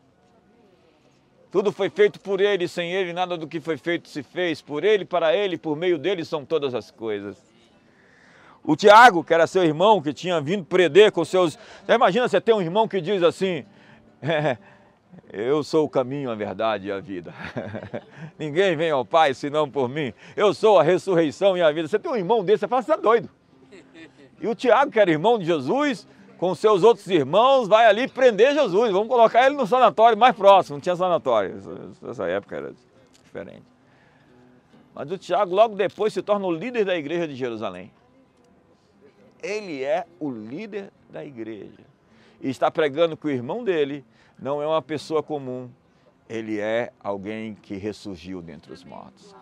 Tudo 1.52 1.70
foi 1.70 1.88
feito 1.88 2.18
por 2.18 2.40
ele, 2.40 2.66
sem 2.66 2.90
ele 2.90 3.12
nada 3.12 3.36
do 3.36 3.46
que 3.46 3.60
foi 3.60 3.76
feito 3.76 4.08
se 4.08 4.24
fez. 4.24 4.60
Por 4.60 4.82
ele, 4.82 5.04
para 5.04 5.36
ele, 5.36 5.56
por 5.56 5.76
meio 5.76 5.96
dele 5.96 6.24
são 6.24 6.44
todas 6.44 6.74
as 6.74 6.90
coisas. 6.90 7.36
O 8.64 8.74
Tiago, 8.74 9.22
que 9.22 9.32
era 9.32 9.46
seu 9.46 9.62
irmão, 9.62 10.02
que 10.02 10.12
tinha 10.12 10.40
vindo 10.40 10.64
prender 10.64 11.12
com 11.12 11.24
seus. 11.24 11.56
Você 11.86 11.92
imagina 11.92 12.28
você 12.28 12.40
ter 12.40 12.52
um 12.52 12.60
irmão 12.60 12.88
que 12.88 13.00
diz 13.00 13.22
assim: 13.22 13.64
eu 15.32 15.62
sou 15.62 15.84
o 15.84 15.88
caminho, 15.88 16.30
a 16.30 16.34
verdade 16.34 16.88
e 16.88 16.92
a 16.92 17.00
vida. 17.00 17.34
Ninguém 18.38 18.76
vem 18.76 18.90
ao 18.90 19.04
Pai 19.04 19.34
senão 19.34 19.68
por 19.68 19.88
mim. 19.88 20.12
Eu 20.36 20.54
sou 20.54 20.78
a 20.78 20.82
ressurreição 20.82 21.56
e 21.56 21.62
a 21.62 21.70
vida. 21.70 21.86
Você 21.86 21.98
tem 21.98 22.10
um 22.10 22.16
irmão 22.16 22.42
desse, 22.42 22.60
você 22.60 22.68
fala, 22.68 22.82
você 22.82 22.92
está 22.92 23.02
doido. 23.02 23.28
E 24.40 24.46
o 24.46 24.54
Tiago, 24.54 24.90
que 24.90 24.98
era 24.98 25.10
irmão 25.10 25.38
de 25.38 25.44
Jesus, 25.44 26.06
com 26.38 26.54
seus 26.54 26.82
outros 26.82 27.06
irmãos, 27.08 27.68
vai 27.68 27.86
ali 27.86 28.08
prender 28.08 28.54
Jesus. 28.54 28.92
Vamos 28.92 29.08
colocar 29.08 29.44
ele 29.46 29.56
no 29.56 29.66
sanatório 29.66 30.16
mais 30.16 30.34
próximo. 30.34 30.76
Não 30.76 30.80
tinha 30.80 30.96
sanatório. 30.96 31.56
Nessa 32.00 32.26
época 32.28 32.56
era 32.56 32.74
diferente. 33.24 33.64
Mas 34.94 35.10
o 35.10 35.18
Tiago 35.18 35.54
logo 35.54 35.74
depois 35.74 36.12
se 36.12 36.22
torna 36.22 36.46
o 36.46 36.52
líder 36.52 36.84
da 36.84 36.96
igreja 36.96 37.28
de 37.28 37.34
Jerusalém. 37.34 37.92
Ele 39.42 39.82
é 39.84 40.06
o 40.18 40.30
líder 40.30 40.90
da 41.10 41.24
igreja. 41.24 41.86
E 42.40 42.48
está 42.48 42.70
pregando 42.70 43.16
que 43.16 43.26
o 43.26 43.30
irmão 43.30 43.62
dele 43.62 44.04
não 44.38 44.62
é 44.62 44.66
uma 44.66 44.80
pessoa 44.80 45.22
comum, 45.22 45.68
ele 46.28 46.60
é 46.60 46.92
alguém 47.02 47.54
que 47.54 47.76
ressurgiu 47.76 48.40
dentre 48.42 48.72
os 48.72 48.84
mortos. 48.84 49.34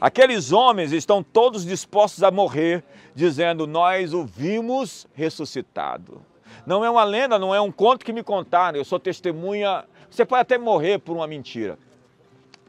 Aqueles 0.00 0.52
homens 0.52 0.92
estão 0.92 1.22
todos 1.22 1.64
dispostos 1.64 2.22
a 2.22 2.30
morrer, 2.30 2.84
dizendo: 3.14 3.66
Nós 3.66 4.12
o 4.12 4.24
vimos 4.24 5.06
ressuscitado. 5.14 6.20
Não 6.66 6.84
é 6.84 6.90
uma 6.90 7.04
lenda, 7.04 7.38
não 7.38 7.54
é 7.54 7.60
um 7.60 7.72
conto 7.72 8.04
que 8.04 8.12
me 8.12 8.22
contaram, 8.22 8.78
eu 8.78 8.84
sou 8.84 8.98
testemunha. 8.98 9.84
Você 10.10 10.24
pode 10.24 10.42
até 10.42 10.56
morrer 10.56 10.98
por 10.98 11.16
uma 11.16 11.26
mentira, 11.26 11.78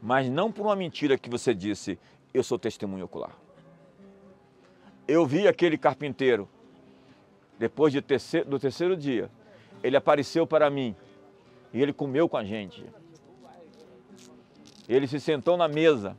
mas 0.02 0.28
não 0.28 0.50
por 0.50 0.66
uma 0.66 0.76
mentira 0.76 1.16
que 1.16 1.30
você 1.30 1.54
disse, 1.54 1.98
eu 2.34 2.42
sou 2.42 2.58
testemunha 2.58 3.04
ocular. 3.04 3.36
Eu 5.06 5.24
vi 5.24 5.46
aquele 5.46 5.78
carpinteiro, 5.78 6.48
depois 7.58 7.92
de 7.92 8.02
terceiro, 8.02 8.48
do 8.48 8.58
terceiro 8.58 8.96
dia, 8.96 9.30
ele 9.82 9.96
apareceu 9.96 10.46
para 10.46 10.68
mim 10.68 10.96
e 11.72 11.82
ele 11.82 11.92
comeu 11.92 12.28
com 12.28 12.36
a 12.36 12.44
gente. 12.44 12.84
Ele 14.88 15.06
se 15.06 15.18
sentou 15.18 15.56
na 15.56 15.68
mesa. 15.68 16.16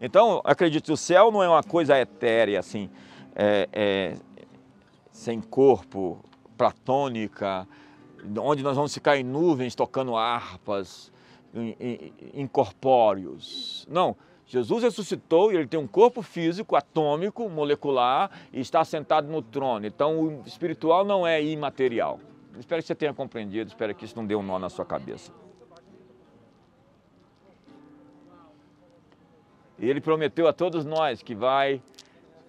Então, 0.00 0.40
acredite, 0.44 0.90
o 0.92 0.96
céu 0.96 1.30
não 1.30 1.42
é 1.42 1.48
uma 1.48 1.62
coisa 1.62 1.98
etérea, 1.98 2.58
assim, 2.58 2.90
é, 3.34 3.68
é, 3.72 4.14
sem 5.10 5.40
corpo, 5.40 6.22
platônica, 6.56 7.66
onde 8.38 8.62
nós 8.62 8.76
vamos 8.76 8.92
ficar 8.92 9.16
em 9.16 9.24
nuvens 9.24 9.74
tocando 9.74 10.16
harpas, 10.16 11.12
incorpóreos. 12.34 13.86
Não, 13.90 14.16
Jesus 14.46 14.82
ressuscitou 14.82 15.52
e 15.52 15.56
ele 15.56 15.66
tem 15.66 15.78
um 15.78 15.86
corpo 15.86 16.22
físico, 16.22 16.76
atômico, 16.76 17.48
molecular 17.48 18.30
e 18.52 18.60
está 18.60 18.84
sentado 18.84 19.28
no 19.28 19.42
trono. 19.42 19.86
Então 19.86 20.20
o 20.20 20.42
espiritual 20.46 21.04
não 21.04 21.26
é 21.26 21.42
imaterial. 21.42 22.20
Espero 22.58 22.82
que 22.82 22.86
você 22.86 22.94
tenha 22.94 23.14
compreendido, 23.14 23.68
espero 23.68 23.94
que 23.94 24.04
isso 24.04 24.16
não 24.16 24.26
dê 24.26 24.34
um 24.34 24.42
nó 24.42 24.58
na 24.58 24.68
sua 24.68 24.84
cabeça. 24.84 25.32
Ele 29.78 30.00
prometeu 30.00 30.46
a 30.46 30.52
todos 30.52 30.84
nós 30.84 31.22
que 31.22 31.34
vai 31.34 31.82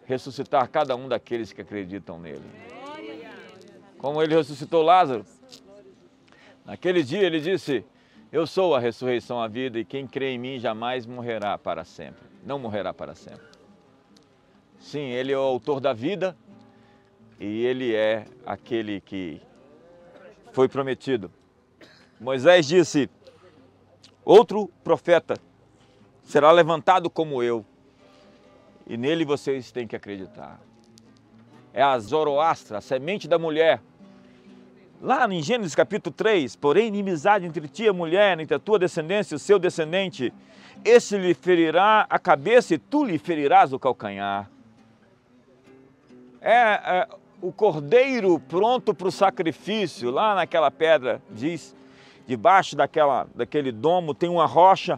ressuscitar 0.05 0.69
cada 0.69 0.95
um 0.95 1.07
daqueles 1.07 1.51
que 1.51 1.61
acreditam 1.61 2.19
nele. 2.19 2.43
Como 3.97 4.21
ele 4.21 4.35
ressuscitou 4.35 4.83
Lázaro. 4.83 5.25
Naquele 6.65 7.01
dia 7.01 7.23
ele 7.23 7.39
disse: 7.39 7.85
Eu 8.31 8.45
sou 8.45 8.75
a 8.75 8.79
ressurreição, 8.79 9.41
a 9.41 9.47
vida, 9.47 9.79
e 9.79 9.85
quem 9.85 10.05
crê 10.05 10.31
em 10.31 10.37
mim 10.37 10.59
jamais 10.59 11.05
morrerá 11.05 11.57
para 11.57 11.83
sempre. 11.83 12.23
Não 12.45 12.59
morrerá 12.59 12.93
para 12.93 13.15
sempre. 13.15 13.45
Sim, 14.77 15.09
ele 15.11 15.31
é 15.31 15.37
o 15.37 15.41
autor 15.41 15.79
da 15.79 15.93
vida 15.93 16.37
e 17.39 17.65
ele 17.65 17.95
é 17.95 18.25
aquele 18.45 18.99
que 18.99 19.41
foi 20.53 20.69
prometido. 20.69 21.29
Moisés 22.19 22.65
disse: 22.67 23.09
Outro 24.23 24.69
profeta 24.83 25.35
será 26.23 26.51
levantado 26.51 27.09
como 27.09 27.43
eu, 27.43 27.65
e 28.87 28.95
nele 28.95 29.25
vocês 29.25 29.71
têm 29.71 29.87
que 29.87 29.95
acreditar. 29.95 30.61
É 31.73 31.81
a 31.81 31.97
Zoroastra, 31.99 32.77
a 32.77 32.81
semente 32.81 33.27
da 33.27 33.37
mulher. 33.37 33.81
Lá 35.01 35.27
em 35.27 35.41
Gênesis 35.41 35.75
capítulo 35.75 36.15
3, 36.15 36.55
porém 36.55 36.87
inimizade 36.87 37.45
entre 37.45 37.67
ti 37.67 37.83
e 37.83 37.89
a 37.89 37.93
mulher, 37.93 38.39
entre 38.39 38.55
a 38.55 38.59
tua 38.59 38.79
descendência 38.79 39.33
e 39.33 39.37
o 39.37 39.39
seu 39.39 39.59
descendente, 39.59 40.31
esse 40.85 41.17
lhe 41.17 41.33
ferirá 41.33 42.05
a 42.09 42.17
cabeça 42.17 42.75
e 42.75 42.77
tu 42.77 43.03
lhe 43.03 43.17
ferirás 43.17 43.73
o 43.73 43.79
calcanhar. 43.79 44.49
É, 46.39 46.51
é 46.53 47.07
o 47.43 47.51
cordeiro 47.51 48.39
pronto 48.39 48.93
para 48.93 49.09
o 49.09 49.11
sacrifício, 49.11 50.09
lá 50.09 50.33
naquela 50.33 50.71
pedra, 50.71 51.21
diz, 51.29 51.75
debaixo 52.25 52.73
daquela, 52.73 53.27
daquele 53.35 53.69
domo 53.69 54.13
tem 54.13 54.29
uma 54.29 54.45
rocha 54.45 54.97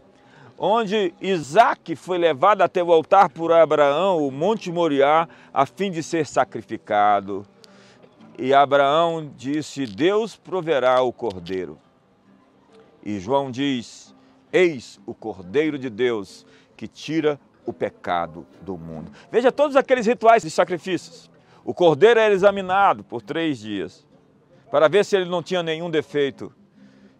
onde 0.55 1.12
Isaac 1.19 1.95
foi 1.95 2.19
levado 2.19 2.62
até 2.62 2.84
o 2.84 2.93
altar 2.93 3.29
por 3.29 3.51
Abraão, 3.51 4.25
o 4.25 4.29
Monte 4.29 4.71
Moriá, 4.71 5.27
a 5.51 5.65
fim 5.65 5.89
de 5.89 6.03
ser 6.03 6.27
sacrificado. 6.27 7.47
E 8.38 8.53
Abraão 8.53 9.31
disse: 9.36 9.88
Deus 9.88 10.36
proverá 10.36 11.01
o 11.01 11.12
cordeiro. 11.12 11.79
E 13.03 13.19
João 13.19 13.49
diz: 13.49 14.13
Eis 14.53 14.99
o 15.03 15.15
cordeiro 15.15 15.79
de 15.79 15.89
Deus 15.89 16.45
que 16.77 16.88
tira 16.88 17.39
o 17.65 17.73
pecado 17.73 18.45
do 18.62 18.77
mundo. 18.77 19.12
Veja 19.31 19.51
todos 19.51 19.75
aqueles 19.75 20.05
rituais 20.05 20.43
de 20.43 20.51
sacrifícios. 20.51 21.34
O 21.65 21.73
cordeiro 21.73 22.19
era 22.19 22.32
examinado 22.32 23.04
por 23.04 23.23
três 23.23 23.58
dias 23.58 24.06
para 24.69 24.88
ver 24.88 25.04
se 25.04 25.15
ele 25.15 25.28
não 25.28 25.41
tinha 25.41 25.63
nenhum 25.63 25.89
defeito. 25.89 26.54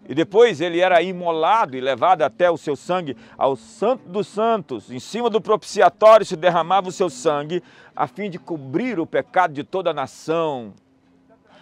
E 0.08 0.14
depois 0.14 0.62
ele 0.62 0.80
era 0.80 1.02
imolado 1.02 1.76
e 1.76 1.82
levado 1.82 2.22
até 2.22 2.52
o 2.52 2.58
seu 2.58 2.76
sangue 2.76 3.18
ao 3.36 3.56
Santo 3.56 4.08
dos 4.08 4.28
Santos. 4.28 4.92
Em 4.92 5.00
cima 5.00 5.32
do 5.32 5.42
propiciatório 5.42 6.24
se 6.24 6.36
derramava 6.36 6.90
o 6.90 6.92
seu 6.92 7.10
sangue, 7.10 7.64
a 7.96 8.06
fim 8.06 8.30
de 8.30 8.38
cobrir 8.38 9.00
o 9.00 9.08
pecado 9.08 9.52
de 9.52 9.64
toda 9.64 9.90
a 9.90 9.94
nação. 9.96 10.74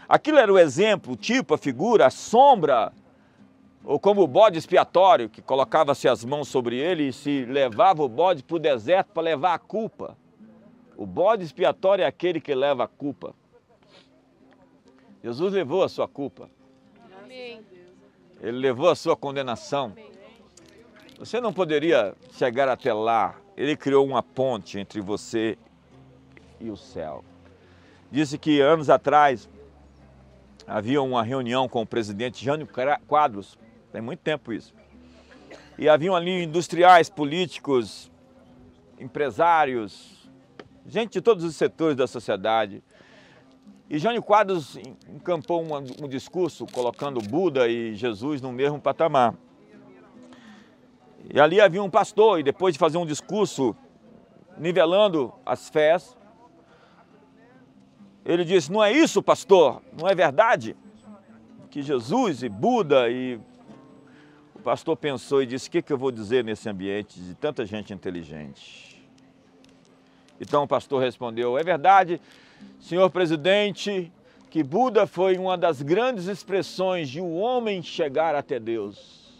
Aquilo 0.10 0.38
era 0.38 0.52
o 0.52 0.60
exemplo, 0.60 1.14
o 1.14 1.16
tipo, 1.16 1.54
a 1.54 1.58
figura, 1.58 2.08
a 2.08 2.10
sombra, 2.10 2.92
ou 3.86 3.98
como 3.98 4.22
o 4.22 4.28
bode 4.28 4.58
expiatório, 4.58 5.30
que 5.30 5.42
colocava-se 5.42 6.10
as 6.10 6.26
mãos 6.26 6.50
sobre 6.50 6.76
ele 6.76 7.08
e 7.08 7.14
se 7.14 7.46
levava 7.46 8.04
o 8.04 8.10
bode 8.10 8.44
para 8.44 8.58
o 8.58 8.60
deserto 8.60 9.14
para 9.14 9.24
levar 9.24 9.54
a 9.54 9.60
culpa. 9.60 10.18
O 11.04 11.06
bode 11.06 11.44
expiatório 11.44 12.02
é 12.02 12.06
aquele 12.06 12.40
que 12.40 12.56
leva 12.56 12.86
a 12.86 12.88
culpa. 12.88 13.36
Jesus 15.22 15.52
levou 15.52 15.84
a 15.84 15.90
sua 15.90 16.08
culpa. 16.08 16.50
Ele 18.40 18.58
levou 18.58 18.90
a 18.90 18.96
sua 18.96 19.14
condenação. 19.14 19.94
Você 21.20 21.42
não 21.42 21.52
poderia 21.52 22.16
chegar 22.32 22.70
até 22.70 22.94
lá. 22.94 23.36
Ele 23.58 23.76
criou 23.76 24.08
uma 24.08 24.24
ponte 24.24 24.80
entre 24.80 25.02
você 25.02 25.58
e 26.58 26.70
o 26.70 26.78
céu. 26.78 27.22
Disse 28.10 28.38
que 28.38 28.62
anos 28.62 28.90
atrás 28.90 29.50
havia 30.66 31.02
uma 31.02 31.22
reunião 31.22 31.68
com 31.68 31.82
o 31.82 31.86
presidente 31.86 32.42
Jânio 32.42 32.66
Quadros, 33.06 33.60
tem 33.92 34.02
muito 34.02 34.22
tempo 34.22 34.54
isso. 34.54 34.74
E 35.78 35.90
haviam 35.90 36.16
ali 36.16 36.44
industriais, 36.44 37.10
políticos, 37.10 38.10
empresários, 38.98 40.13
gente 40.86 41.14
de 41.14 41.22
todos 41.22 41.44
os 41.44 41.56
setores 41.56 41.96
da 41.96 42.08
sociedade. 42.08 42.84
E 43.90 43.98
Jânio 43.98 44.24
Quadros 44.24 44.78
encampou 45.08 45.64
um, 45.64 45.78
um 46.06 46.08
discurso 46.08 46.66
colocando 46.66 47.22
Buda 47.22 47.68
e 47.68 47.96
Jesus 47.96 48.42
no 48.42 48.52
mesmo 48.52 48.80
patamar. 48.80 49.36
E 51.32 51.40
ali 51.40 51.62
havia 51.62 51.82
um 51.82 51.90
pastor, 51.90 52.40
e 52.40 52.44
depois 52.44 52.74
de 52.74 52.80
fazer 52.80 52.98
um 52.98 53.06
discurso 53.06 53.76
nivelando 54.58 55.34
as 55.46 55.70
fés, 55.70 56.18
ele 58.26 58.44
disse: 58.44 58.72
Não 58.72 58.84
é 58.84 58.92
isso, 58.92 59.22
pastor, 59.22 59.82
não 59.98 60.08
é 60.08 60.16
verdade? 60.16 60.76
Que 61.70 61.82
Jesus 61.82 62.44
e 62.44 62.50
Buda 62.50 63.10
e. 63.10 63.40
O 64.56 64.60
pastor 64.60 64.96
pensou 64.96 65.42
e 65.42 65.46
disse: 65.46 65.68
O 65.68 65.72
que, 65.72 65.82
que 65.82 65.92
eu 65.92 65.98
vou 65.98 66.12
dizer 66.12 66.44
nesse 66.44 66.70
ambiente 66.70 67.20
de 67.20 67.36
tanta 67.36 67.66
gente 67.66 67.94
inteligente? 67.94 68.93
Então 70.40 70.64
o 70.64 70.68
pastor 70.68 71.02
respondeu: 71.02 71.58
É 71.58 71.64
verdade 71.64 72.20
senhor 72.80 73.10
presidente, 73.10 74.12
que 74.50 74.64
Buda 74.64 75.08
foi 75.08 75.38
uma 75.38 75.58
das 75.58 75.82
grandes 75.82 76.28
expressões 76.28 77.10
de 77.10 77.20
um 77.20 77.40
homem 77.40 77.82
chegar 77.82 78.36
até 78.36 78.60
Deus. 78.60 79.34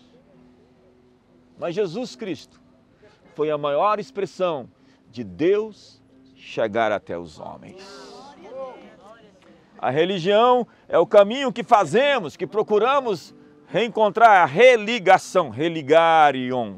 Mas 1.60 1.76
Jesus 1.76 2.16
Cristo 2.16 2.60
foi 3.36 3.52
a 3.52 3.58
maior 3.58 4.00
expressão 4.00 4.70
de 5.12 5.24
Deus 5.24 6.02
chegar 6.36 6.92
até 6.92 7.18
os 7.18 7.40
homens. 7.40 7.84
A 9.78 9.90
religião 9.90 10.66
é 10.88 10.98
o 10.98 11.06
caminho 11.06 11.52
que 11.52 11.64
fazemos, 11.64 12.38
que 12.38 12.48
procuramos 12.48 13.36
reencontrar 13.68 14.42
a 14.42 14.46
religação, 14.46 15.50
religarion. 15.50 16.76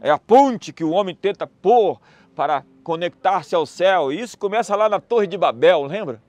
É 0.00 0.10
a 0.10 0.18
ponte 0.18 0.72
que 0.72 0.84
o 0.84 0.90
homem 0.90 1.14
tenta 1.14 1.46
pôr 1.46 2.00
para 2.34 2.64
conectar-se 2.86 3.52
ao 3.52 3.66
céu. 3.66 4.12
E 4.12 4.20
isso 4.20 4.38
começa 4.38 4.76
lá 4.76 4.88
na 4.88 5.00
Torre 5.00 5.26
de 5.26 5.36
Babel, 5.36 5.82
lembra? 5.82 6.22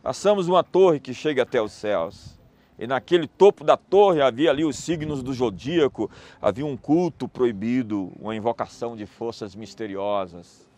Passamos 0.00 0.46
uma 0.46 0.62
torre 0.62 1.00
que 1.00 1.12
chega 1.12 1.42
até 1.42 1.60
os 1.60 1.72
céus. 1.72 2.38
E 2.78 2.86
naquele 2.86 3.26
topo 3.26 3.64
da 3.64 3.76
torre 3.76 4.22
havia 4.22 4.48
ali 4.48 4.64
os 4.64 4.76
signos 4.76 5.24
do 5.24 5.32
zodíaco, 5.32 6.08
havia 6.40 6.64
um 6.64 6.76
culto 6.76 7.28
proibido, 7.28 8.12
uma 8.20 8.34
invocação 8.34 8.94
de 8.94 9.06
forças 9.06 9.56
misteriosas. 9.56 10.68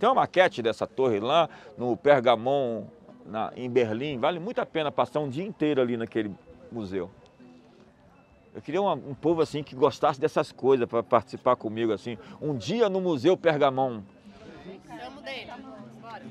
Tem 0.00 0.08
uma 0.08 0.16
maquete 0.16 0.60
dessa 0.60 0.88
torre 0.88 1.20
lá 1.20 1.48
no 1.78 1.96
Pergamon, 1.96 2.82
na, 3.24 3.52
em 3.54 3.70
Berlim. 3.70 4.18
Vale 4.18 4.40
muito 4.40 4.60
a 4.60 4.66
pena 4.66 4.90
passar 4.90 5.20
um 5.20 5.28
dia 5.28 5.44
inteiro 5.44 5.80
ali 5.80 5.96
naquele 5.96 6.34
museu. 6.72 7.08
Eu 8.54 8.60
queria 8.60 8.82
um, 8.82 8.90
um 8.90 9.14
povo 9.14 9.40
assim 9.42 9.62
que 9.62 9.74
gostasse 9.74 10.20
dessas 10.20 10.50
coisas 10.50 10.88
para 10.88 11.02
participar 11.02 11.56
comigo 11.56 11.92
assim. 11.92 12.18
Um 12.40 12.56
dia 12.56 12.88
no 12.88 13.00
Museu 13.00 13.36
Pergamon. 13.36 14.02
Chamo 14.86 15.20
dele. 15.22 15.52
Bora. 16.00 16.24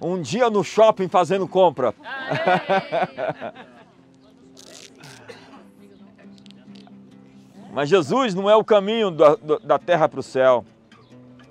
Um 0.00 0.20
dia 0.20 0.48
no 0.48 0.62
shopping 0.62 1.08
fazendo 1.08 1.48
compra. 1.48 1.92
Mas 7.72 7.88
Jesus 7.88 8.34
não 8.34 8.48
é 8.50 8.54
o 8.56 8.64
caminho 8.64 9.10
da, 9.10 9.36
da 9.62 9.78
terra 9.78 10.08
para 10.08 10.20
o 10.20 10.22
céu, 10.22 10.64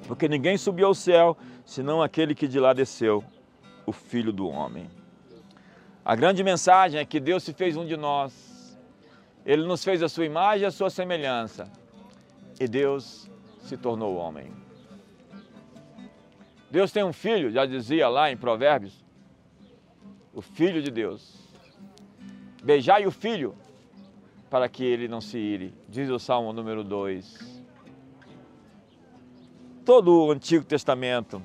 porque 0.08 0.28
ninguém 0.28 0.58
subiu 0.58 0.88
ao 0.88 0.94
céu 0.94 1.38
senão 1.66 2.02
aquele 2.02 2.34
que 2.34 2.48
de 2.48 2.60
lá 2.60 2.74
desceu, 2.74 3.24
o 3.86 3.92
Filho 3.92 4.34
do 4.34 4.48
Homem. 4.48 4.90
A 6.08 6.16
grande 6.16 6.42
mensagem 6.42 7.02
é 7.02 7.04
que 7.04 7.20
Deus 7.20 7.44
se 7.44 7.52
fez 7.52 7.76
um 7.76 7.86
de 7.86 7.98
nós. 7.98 8.80
Ele 9.46 9.64
nos 9.66 9.84
fez 9.84 10.02
a 10.02 10.08
sua 10.08 10.24
imagem 10.24 10.62
e 10.62 10.66
a 10.66 10.72
sua 10.72 10.90
semelhança. 10.90 11.70
E 12.58 12.66
Deus 12.66 13.30
se 13.60 13.76
tornou 13.76 14.16
homem. 14.16 14.50
Deus 16.72 16.94
tem 16.94 17.04
um 17.04 17.12
filho, 17.12 17.52
já 17.52 17.66
dizia 17.66 18.08
lá 18.08 18.32
em 18.32 18.38
Provérbios, 18.38 19.04
o 20.34 20.42
filho 20.42 20.82
de 20.82 20.90
Deus. 20.90 21.46
Beijai 22.64 23.06
o 23.06 23.12
filho 23.12 23.54
para 24.50 24.70
que 24.70 24.86
ele 24.86 25.10
não 25.10 25.20
se 25.20 25.38
ire, 25.38 25.74
diz 25.90 26.10
o 26.10 26.18
Salmo 26.18 26.54
número 26.54 26.86
2. 26.86 27.66
Todo 29.84 30.24
o 30.24 30.32
Antigo 30.32 30.64
Testamento 30.64 31.44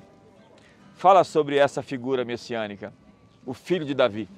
fala 0.95 1.25
sobre 1.25 1.57
essa 1.57 1.83
figura 1.83 2.23
messiânica, 2.23 2.93
o 3.45 3.53
filho 3.53 3.83
de 3.83 3.93
Davi. 3.93 4.29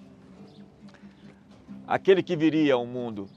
Aquele 1.87 2.23
que 2.23 2.35
viria 2.35 2.73
ao 2.73 2.85
mundo, 2.85 3.27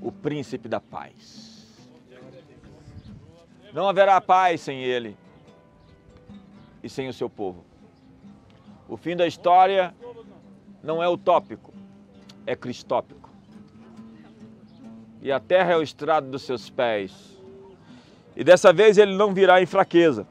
o 0.00 0.12
príncipe 0.12 0.68
da 0.68 0.80
paz. 0.80 1.66
Não 3.72 3.88
haverá 3.88 4.20
paz 4.20 4.60
sem 4.60 4.82
ele 4.82 5.16
e 6.82 6.88
sem 6.88 7.08
o 7.08 7.12
seu 7.12 7.30
povo. 7.30 7.64
O 8.88 8.96
fim 8.96 9.16
da 9.16 9.26
história 9.26 9.94
não 10.82 11.02
é 11.02 11.08
utópico, 11.08 11.72
é 12.46 12.54
cristópico. 12.54 13.30
E 15.22 15.32
a 15.32 15.40
terra 15.40 15.72
é 15.72 15.76
o 15.76 15.82
estrado 15.82 16.30
dos 16.30 16.42
seus 16.42 16.68
pés. 16.68 17.34
E 18.36 18.44
dessa 18.44 18.72
vez 18.72 18.98
ele 18.98 19.16
não 19.16 19.32
virá 19.32 19.62
em 19.62 19.66
fraqueza, 19.66 20.26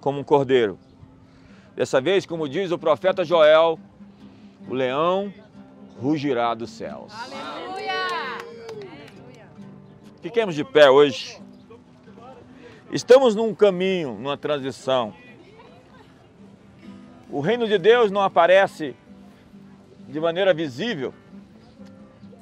como 0.00 0.20
um 0.20 0.24
cordeiro. 0.24 0.78
Dessa 1.74 2.00
vez, 2.00 2.24
como 2.24 2.48
diz 2.48 2.70
o 2.70 2.78
profeta 2.78 3.24
Joel, 3.24 3.78
o 4.68 4.74
leão 4.74 5.32
rugirá 6.00 6.54
dos 6.54 6.70
céus. 6.70 7.12
Aleluia! 7.12 7.92
Fiquemos 10.22 10.54
de 10.54 10.64
pé 10.64 10.90
hoje. 10.90 11.40
Estamos 12.90 13.34
num 13.34 13.54
caminho, 13.54 14.14
numa 14.14 14.36
transição. 14.36 15.14
O 17.30 17.40
reino 17.40 17.68
de 17.68 17.78
Deus 17.78 18.10
não 18.10 18.22
aparece 18.22 18.96
de 20.08 20.18
maneira 20.18 20.52
visível, 20.52 21.14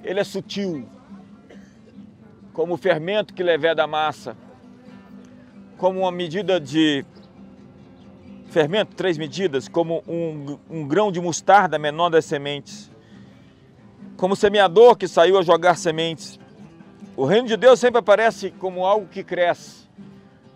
ele 0.03 0.21
é 0.21 0.25
sutil, 0.25 0.89
como 2.55 2.75
o 2.75 2.77
fermento 2.79 3.35
que 3.35 3.43
leveda 3.43 3.85
a 3.85 3.87
massa, 3.87 4.35
como 5.77 6.01
uma 6.01 6.11
medida 6.11 6.59
de 6.59 7.05
fermento, 8.49 8.97
três 8.97 9.19
medidas, 9.19 9.69
como 9.69 10.03
um, 10.09 10.59
um 10.71 10.89
grão 10.89 11.13
de 11.13 11.21
mostarda 11.21 11.79
menor 11.79 12.09
das 12.09 12.25
sementes, 12.25 12.91
como 14.19 14.35
semeador 14.35 14.97
que 14.97 15.07
saiu 15.07 15.39
a 15.39 15.43
jogar 15.43 15.79
sementes. 15.79 16.39
O 17.17 17.25
reino 17.25 17.47
de 17.47 17.57
Deus 17.57 17.79
sempre 17.79 18.01
aparece 18.01 18.51
como 18.51 18.85
algo 18.85 19.07
que 19.07 19.23
cresce, 19.23 19.89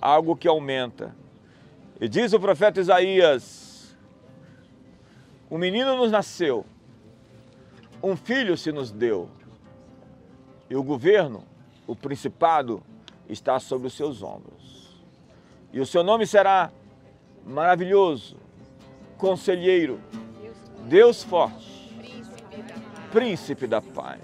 algo 0.00 0.36
que 0.36 0.48
aumenta. 0.48 1.14
E 2.00 2.08
diz 2.08 2.32
o 2.32 2.40
profeta 2.40 2.80
Isaías, 2.80 3.96
um 5.48 5.56
menino 5.56 5.96
nos 5.96 6.10
nasceu, 6.10 6.66
um 8.02 8.16
filho 8.16 8.56
se 8.56 8.72
nos 8.72 8.90
deu, 8.90 9.30
e 10.68 10.74
o 10.74 10.82
governo, 10.82 11.44
o 11.86 11.94
principado, 11.94 12.82
está 13.28 13.60
sobre 13.60 13.86
os 13.86 13.92
seus 13.92 14.24
ombros. 14.24 15.00
E 15.72 15.78
o 15.78 15.86
seu 15.86 16.02
nome 16.02 16.26
será 16.26 16.72
maravilhoso, 17.46 18.36
conselheiro, 19.16 20.00
Deus 20.88 21.22
forte, 21.22 21.71
príncipe 23.12 23.66
da 23.66 23.80
paz. 23.80 24.20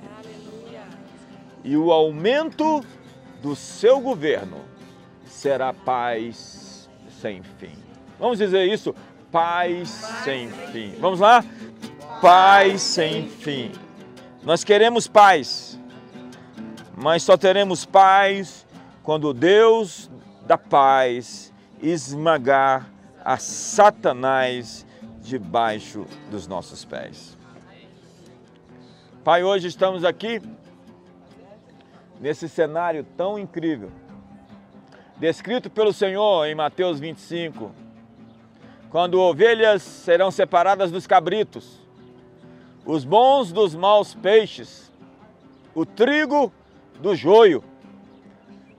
E 1.62 1.77
o 1.77 1.92
aumento 1.92 2.85
do 3.42 3.55
seu 3.55 4.01
governo 4.01 4.59
será 5.27 5.72
paz 5.72 6.88
sem 7.20 7.42
fim. 7.42 7.77
Vamos 8.18 8.38
dizer 8.38 8.64
isso? 8.64 8.94
paz 9.31 9.88
sem 10.24 10.51
fim. 10.72 10.94
Vamos 11.01 11.20
lá? 11.20 11.44
Paz 12.20 12.83
sem 12.83 13.29
fim. 13.29 13.72
Nós 14.42 14.64
queremos 14.64 15.07
paz, 15.07 15.79
mas 16.96 17.22
só 17.22 17.37
teremos 17.37 17.85
paz 17.85 18.66
quando 19.03 19.35
Deus 19.35 20.11
da 20.46 20.57
paz 20.57 21.53
esmagar 21.83 22.90
a 23.24 23.37
Satanás 23.37 24.87
debaixo 25.20 26.07
dos 26.31 26.46
nossos 26.46 26.85
pés. 26.85 27.38
Pai, 29.25 29.43
hoje 29.43 29.69
estamos 29.69 30.05
aqui 30.05 30.41
nesse 32.21 32.49
cenário 32.49 33.05
tão 33.17 33.39
incrível, 33.39 33.91
descrito 35.17 35.69
pelo 35.69 35.93
Senhor 35.93 36.47
em 36.47 36.55
Mateus 36.55 37.01
25 37.01 37.73
quando 38.91 39.21
ovelhas 39.21 39.83
serão 39.83 40.31
separadas 40.31 40.91
dos 40.91 41.07
cabritos, 41.07 41.79
os 42.87 43.05
bons 43.05 43.53
dos 43.53 43.75
maus 43.75 44.15
peixes, 44.15 44.91
o 45.75 45.85
trigo 45.85 46.51
do 47.01 47.15
joio. 47.15 47.63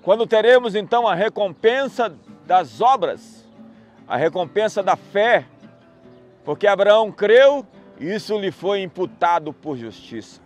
Quando 0.02 0.26
teremos 0.26 0.74
então 0.74 1.08
a 1.08 1.14
recompensa 1.14 2.16
das 2.48 2.82
obras, 2.82 3.48
a 4.08 4.18
recompensa 4.18 4.82
da 4.82 4.96
fé, 4.96 5.46
porque 6.44 6.66
Abraão 6.66 7.12
creu 7.12 7.64
isso 8.00 8.38
lhe 8.38 8.52
foi 8.52 8.82
imputado 8.82 9.52
por 9.54 9.78
justiça. 9.78 10.42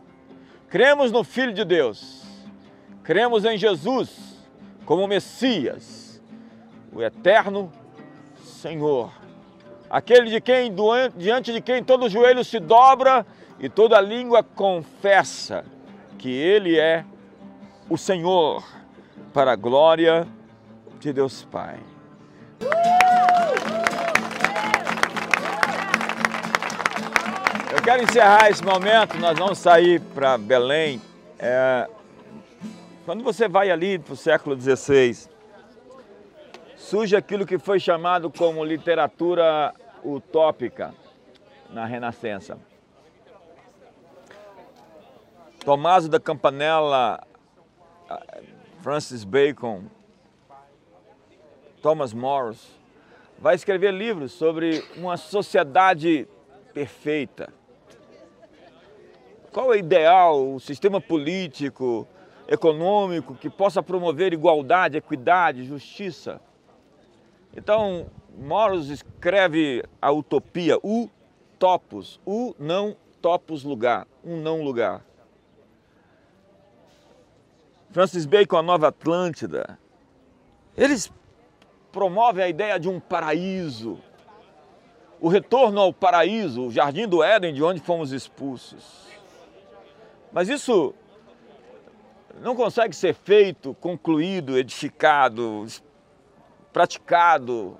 Cremos 0.69 1.11
no 1.11 1.23
Filho 1.23 1.53
de 1.53 1.63
Deus, 1.63 2.23
cremos 3.03 3.45
em 3.45 3.57
Jesus 3.57 4.41
como 4.85 5.07
Messias, 5.07 6.21
o 6.91 7.01
eterno 7.01 7.71
Senhor 8.43 9.23
aquele 9.93 10.31
de 10.31 10.41
quem, 10.41 10.73
diante 11.15 11.53
de 11.53 11.61
quem 11.61 11.83
todo 11.83 12.09
joelho 12.09 12.43
se 12.43 12.59
dobra 12.59 13.23
e 13.59 13.69
toda 13.69 14.01
língua 14.01 14.41
confessa 14.41 15.63
que 16.17 16.29
Ele 16.31 16.79
é 16.79 17.05
o 17.87 17.95
Senhor, 17.95 18.63
para 19.31 19.51
a 19.51 19.55
glória 19.55 20.27
de 20.99 21.13
Deus 21.13 21.43
Pai. 21.43 21.79
Quero 27.83 28.01
encerrar 28.01 28.49
esse 28.49 28.63
momento, 28.63 29.17
nós 29.17 29.37
vamos 29.37 29.57
sair 29.57 29.99
para 30.15 30.37
Belém. 30.37 31.01
É, 31.37 31.89
quando 33.03 33.21
você 33.25 33.49
vai 33.49 33.69
ali 33.69 33.99
para 33.99 34.13
o 34.13 34.15
século 34.15 34.59
XVI, 34.59 35.27
surge 36.77 37.13
aquilo 37.13 37.45
que 37.45 37.57
foi 37.57 37.81
chamado 37.81 38.31
como 38.31 38.63
literatura 38.63 39.73
utópica 40.01 40.95
na 41.71 41.85
Renascença. 41.85 42.57
Tommaso 45.65 46.07
da 46.07 46.21
Campanella, 46.21 47.21
Francis 48.81 49.25
Bacon, 49.25 49.83
Thomas 51.81 52.13
Morris, 52.13 52.65
vai 53.37 53.55
escrever 53.55 53.91
livros 53.91 54.31
sobre 54.31 54.85
uma 54.95 55.17
sociedade 55.17 56.25
perfeita. 56.73 57.51
Qual 59.53 59.71
é 59.71 59.75
o 59.75 59.79
ideal, 59.79 60.55
o 60.55 60.59
sistema 60.59 60.99
político, 60.99 62.07
econômico 62.47 63.35
que 63.35 63.51
possa 63.51 63.83
promover 63.83 64.33
igualdade, 64.33 64.97
equidade, 64.97 65.63
justiça? 65.63 66.41
Então, 67.55 68.07
Moros 68.35 68.89
escreve 68.89 69.83
a 70.01 70.11
utopia, 70.11 70.79
o 70.81 71.07
topos, 71.59 72.19
o 72.25 72.55
não 72.57 72.97
topos 73.21 73.63
lugar, 73.63 74.07
um 74.25 74.37
não 74.37 74.63
lugar. 74.63 75.05
Francis 77.91 78.25
Bacon, 78.25 78.57
a 78.57 78.63
Nova 78.63 78.87
Atlântida, 78.87 79.77
eles 80.75 81.13
promovem 81.91 82.43
a 82.43 82.49
ideia 82.49 82.79
de 82.79 82.89
um 82.89 82.99
paraíso, 82.99 83.99
o 85.21 85.27
retorno 85.27 85.79
ao 85.79 85.93
paraíso, 85.93 86.65
o 86.65 86.71
jardim 86.71 87.07
do 87.07 87.21
Éden 87.21 87.53
de 87.53 87.63
onde 87.63 87.79
fomos 87.79 88.11
expulsos. 88.11 89.13
Mas 90.33 90.49
isso 90.49 90.95
não 92.41 92.55
consegue 92.55 92.95
ser 92.95 93.13
feito, 93.13 93.75
concluído, 93.75 94.57
edificado, 94.57 95.65
praticado. 96.73 97.77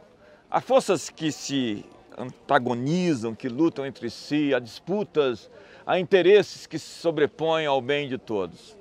Há 0.50 0.62
forças 0.62 1.10
que 1.10 1.32
se 1.32 1.84
antagonizam, 2.16 3.34
que 3.34 3.50
lutam 3.50 3.86
entre 3.86 4.08
si, 4.10 4.54
há 4.54 4.60
disputas, 4.60 5.50
há 5.84 6.00
interesses 6.00 6.68
que 6.68 6.78
se 6.78 7.02
sobrepõem 7.02 7.66
ao 7.66 7.82
bem 7.82 8.08
de 8.08 8.20
todos. 8.20 8.78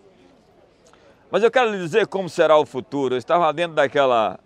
Mas 1.30 1.42
eu 1.42 1.50
quero 1.50 1.70
lhe 1.70 1.78
dizer 1.78 2.06
como 2.06 2.28
será 2.28 2.58
o 2.58 2.66
futuro. 2.66 3.14
Eu 3.14 3.18
estava 3.18 3.50
dentro 3.54 3.74
daquela 3.74 4.38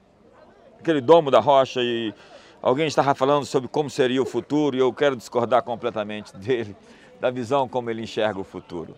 domo 1.02 1.32
da 1.32 1.40
rocha 1.40 1.80
e 1.82 2.14
alguém 2.62 2.86
estava 2.86 3.12
falando 3.12 3.44
sobre 3.44 3.68
como 3.68 3.90
seria 3.90 4.22
o 4.22 4.24
futuro 4.24 4.76
e 4.76 4.78
eu 4.78 4.92
quero 4.92 5.16
discordar 5.16 5.64
completamente 5.64 6.34
dele, 6.38 6.76
da 7.20 7.28
visão 7.28 7.68
como 7.68 7.90
ele 7.90 8.02
enxerga 8.02 8.38
o 8.38 8.44
futuro. 8.44 8.94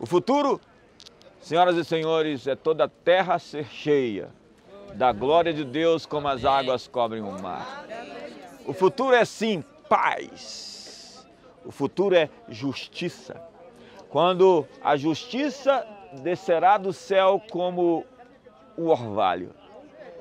O 0.00 0.06
futuro, 0.06 0.58
senhoras 1.42 1.76
e 1.76 1.84
senhores, 1.84 2.46
é 2.46 2.56
toda 2.56 2.84
a 2.84 2.88
terra 2.88 3.38
ser 3.38 3.66
cheia 3.66 4.30
da 4.94 5.12
glória 5.12 5.52
de 5.52 5.62
Deus 5.62 6.06
como 6.06 6.26
as 6.26 6.42
águas 6.42 6.88
cobrem 6.88 7.22
o 7.22 7.38
mar. 7.38 7.84
O 8.64 8.72
futuro 8.72 9.14
é 9.14 9.26
sim 9.26 9.62
paz. 9.90 11.28
O 11.66 11.70
futuro 11.70 12.14
é 12.14 12.30
justiça. 12.48 13.42
Quando 14.08 14.66
a 14.82 14.96
justiça 14.96 15.86
descerá 16.22 16.78
do 16.78 16.94
céu 16.94 17.40
como 17.50 18.06
o 18.78 18.86
orvalho 18.86 19.54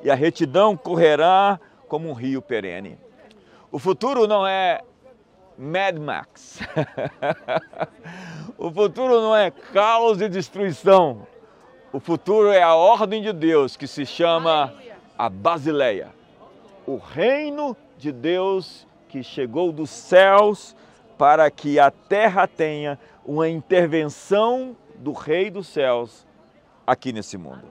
e 0.03 0.11
a 0.11 0.15
retidão 0.15 0.75
correrá 0.75 1.57
como 1.87 2.09
um 2.09 2.13
rio 2.13 2.41
perene. 2.41 2.97
O 3.71 3.79
futuro 3.79 4.27
não 4.27 4.45
é 4.45 4.81
Mad 5.57 5.97
Max. 5.97 6.59
o 8.59 8.69
futuro 8.69 9.21
não 9.21 9.33
é 9.33 9.49
caos 9.49 10.19
e 10.19 10.27
destruição. 10.27 11.25
O 11.93 11.99
futuro 11.99 12.49
é 12.49 12.61
a 12.61 12.75
ordem 12.75 13.21
de 13.21 13.31
Deus 13.31 13.77
que 13.77 13.87
se 13.87 14.05
chama 14.05 14.73
a 15.17 15.29
Basileia. 15.29 16.09
O 16.85 16.97
reino 16.97 17.75
de 17.97 18.11
Deus 18.11 18.85
que 19.07 19.23
chegou 19.23 19.71
dos 19.71 19.89
céus 19.89 20.75
para 21.17 21.49
que 21.49 21.79
a 21.79 21.89
terra 21.89 22.45
tenha 22.47 22.99
uma 23.25 23.47
intervenção 23.47 24.75
do 24.95 25.13
Rei 25.13 25.49
dos 25.49 25.67
céus 25.67 26.27
aqui 26.85 27.13
nesse 27.13 27.37
mundo. 27.37 27.63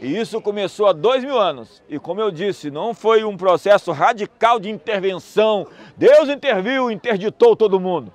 E 0.00 0.18
isso 0.18 0.40
começou 0.40 0.88
há 0.88 0.92
dois 0.92 1.22
mil 1.22 1.38
anos. 1.38 1.80
E 1.88 2.00
como 2.00 2.20
eu 2.20 2.32
disse, 2.32 2.68
não 2.68 2.92
foi 2.92 3.22
um 3.22 3.36
processo 3.36 3.92
radical 3.92 4.58
de 4.58 4.70
intervenção. 4.70 5.68
Deus 5.96 6.28
interviu, 6.28 6.90
interditou 6.90 7.54
todo 7.54 7.78
mundo. 7.78 8.12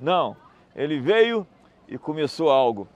Não. 0.00 0.36
Ele 0.76 1.00
veio 1.00 1.46
e 1.88 1.96
começou 1.96 2.50
algo. 2.50 2.86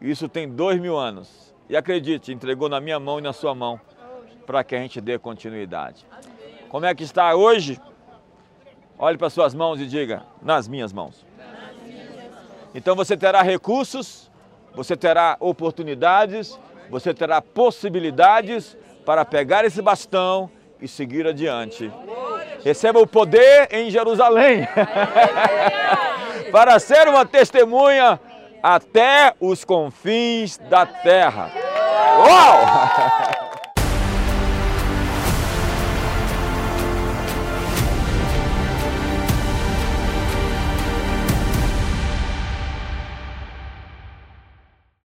Isso 0.00 0.28
tem 0.28 0.48
dois 0.48 0.80
mil 0.80 0.96
anos. 0.96 1.52
E 1.68 1.76
acredite, 1.76 2.32
entregou 2.32 2.68
na 2.68 2.80
minha 2.80 3.00
mão 3.00 3.18
e 3.18 3.22
na 3.22 3.32
sua 3.32 3.54
mão 3.54 3.80
para 4.46 4.62
que 4.62 4.76
a 4.76 4.78
gente 4.78 5.00
dê 5.00 5.18
continuidade. 5.18 6.06
Como 6.68 6.86
é 6.86 6.94
que 6.94 7.02
está 7.02 7.34
hoje? 7.34 7.80
Olhe 8.98 9.18
para 9.18 9.30
suas 9.30 9.54
mãos 9.54 9.80
e 9.80 9.86
diga: 9.86 10.22
nas 10.40 10.68
minhas 10.68 10.92
mãos. 10.92 11.26
Então 12.74 12.94
você 12.94 13.16
terá 13.16 13.42
recursos, 13.42 14.30
você 14.72 14.96
terá 14.96 15.36
oportunidades, 15.40 16.58
você 16.90 17.12
terá 17.12 17.40
possibilidades 17.40 18.76
para 19.04 19.24
pegar 19.24 19.64
esse 19.64 19.80
bastão 19.82 20.50
e 20.80 20.86
seguir 20.86 21.26
adiante. 21.26 21.90
Receba 22.64 23.00
o 23.00 23.06
poder 23.06 23.68
em 23.70 23.90
Jerusalém 23.90 24.66
para 26.54 26.78
ser 26.78 27.08
uma 27.08 27.26
testemunha 27.26 28.20
até 28.62 29.34
os 29.40 29.64
confins 29.64 30.56
da 30.56 30.86
terra. 30.86 31.50
Uau! 32.20 33.40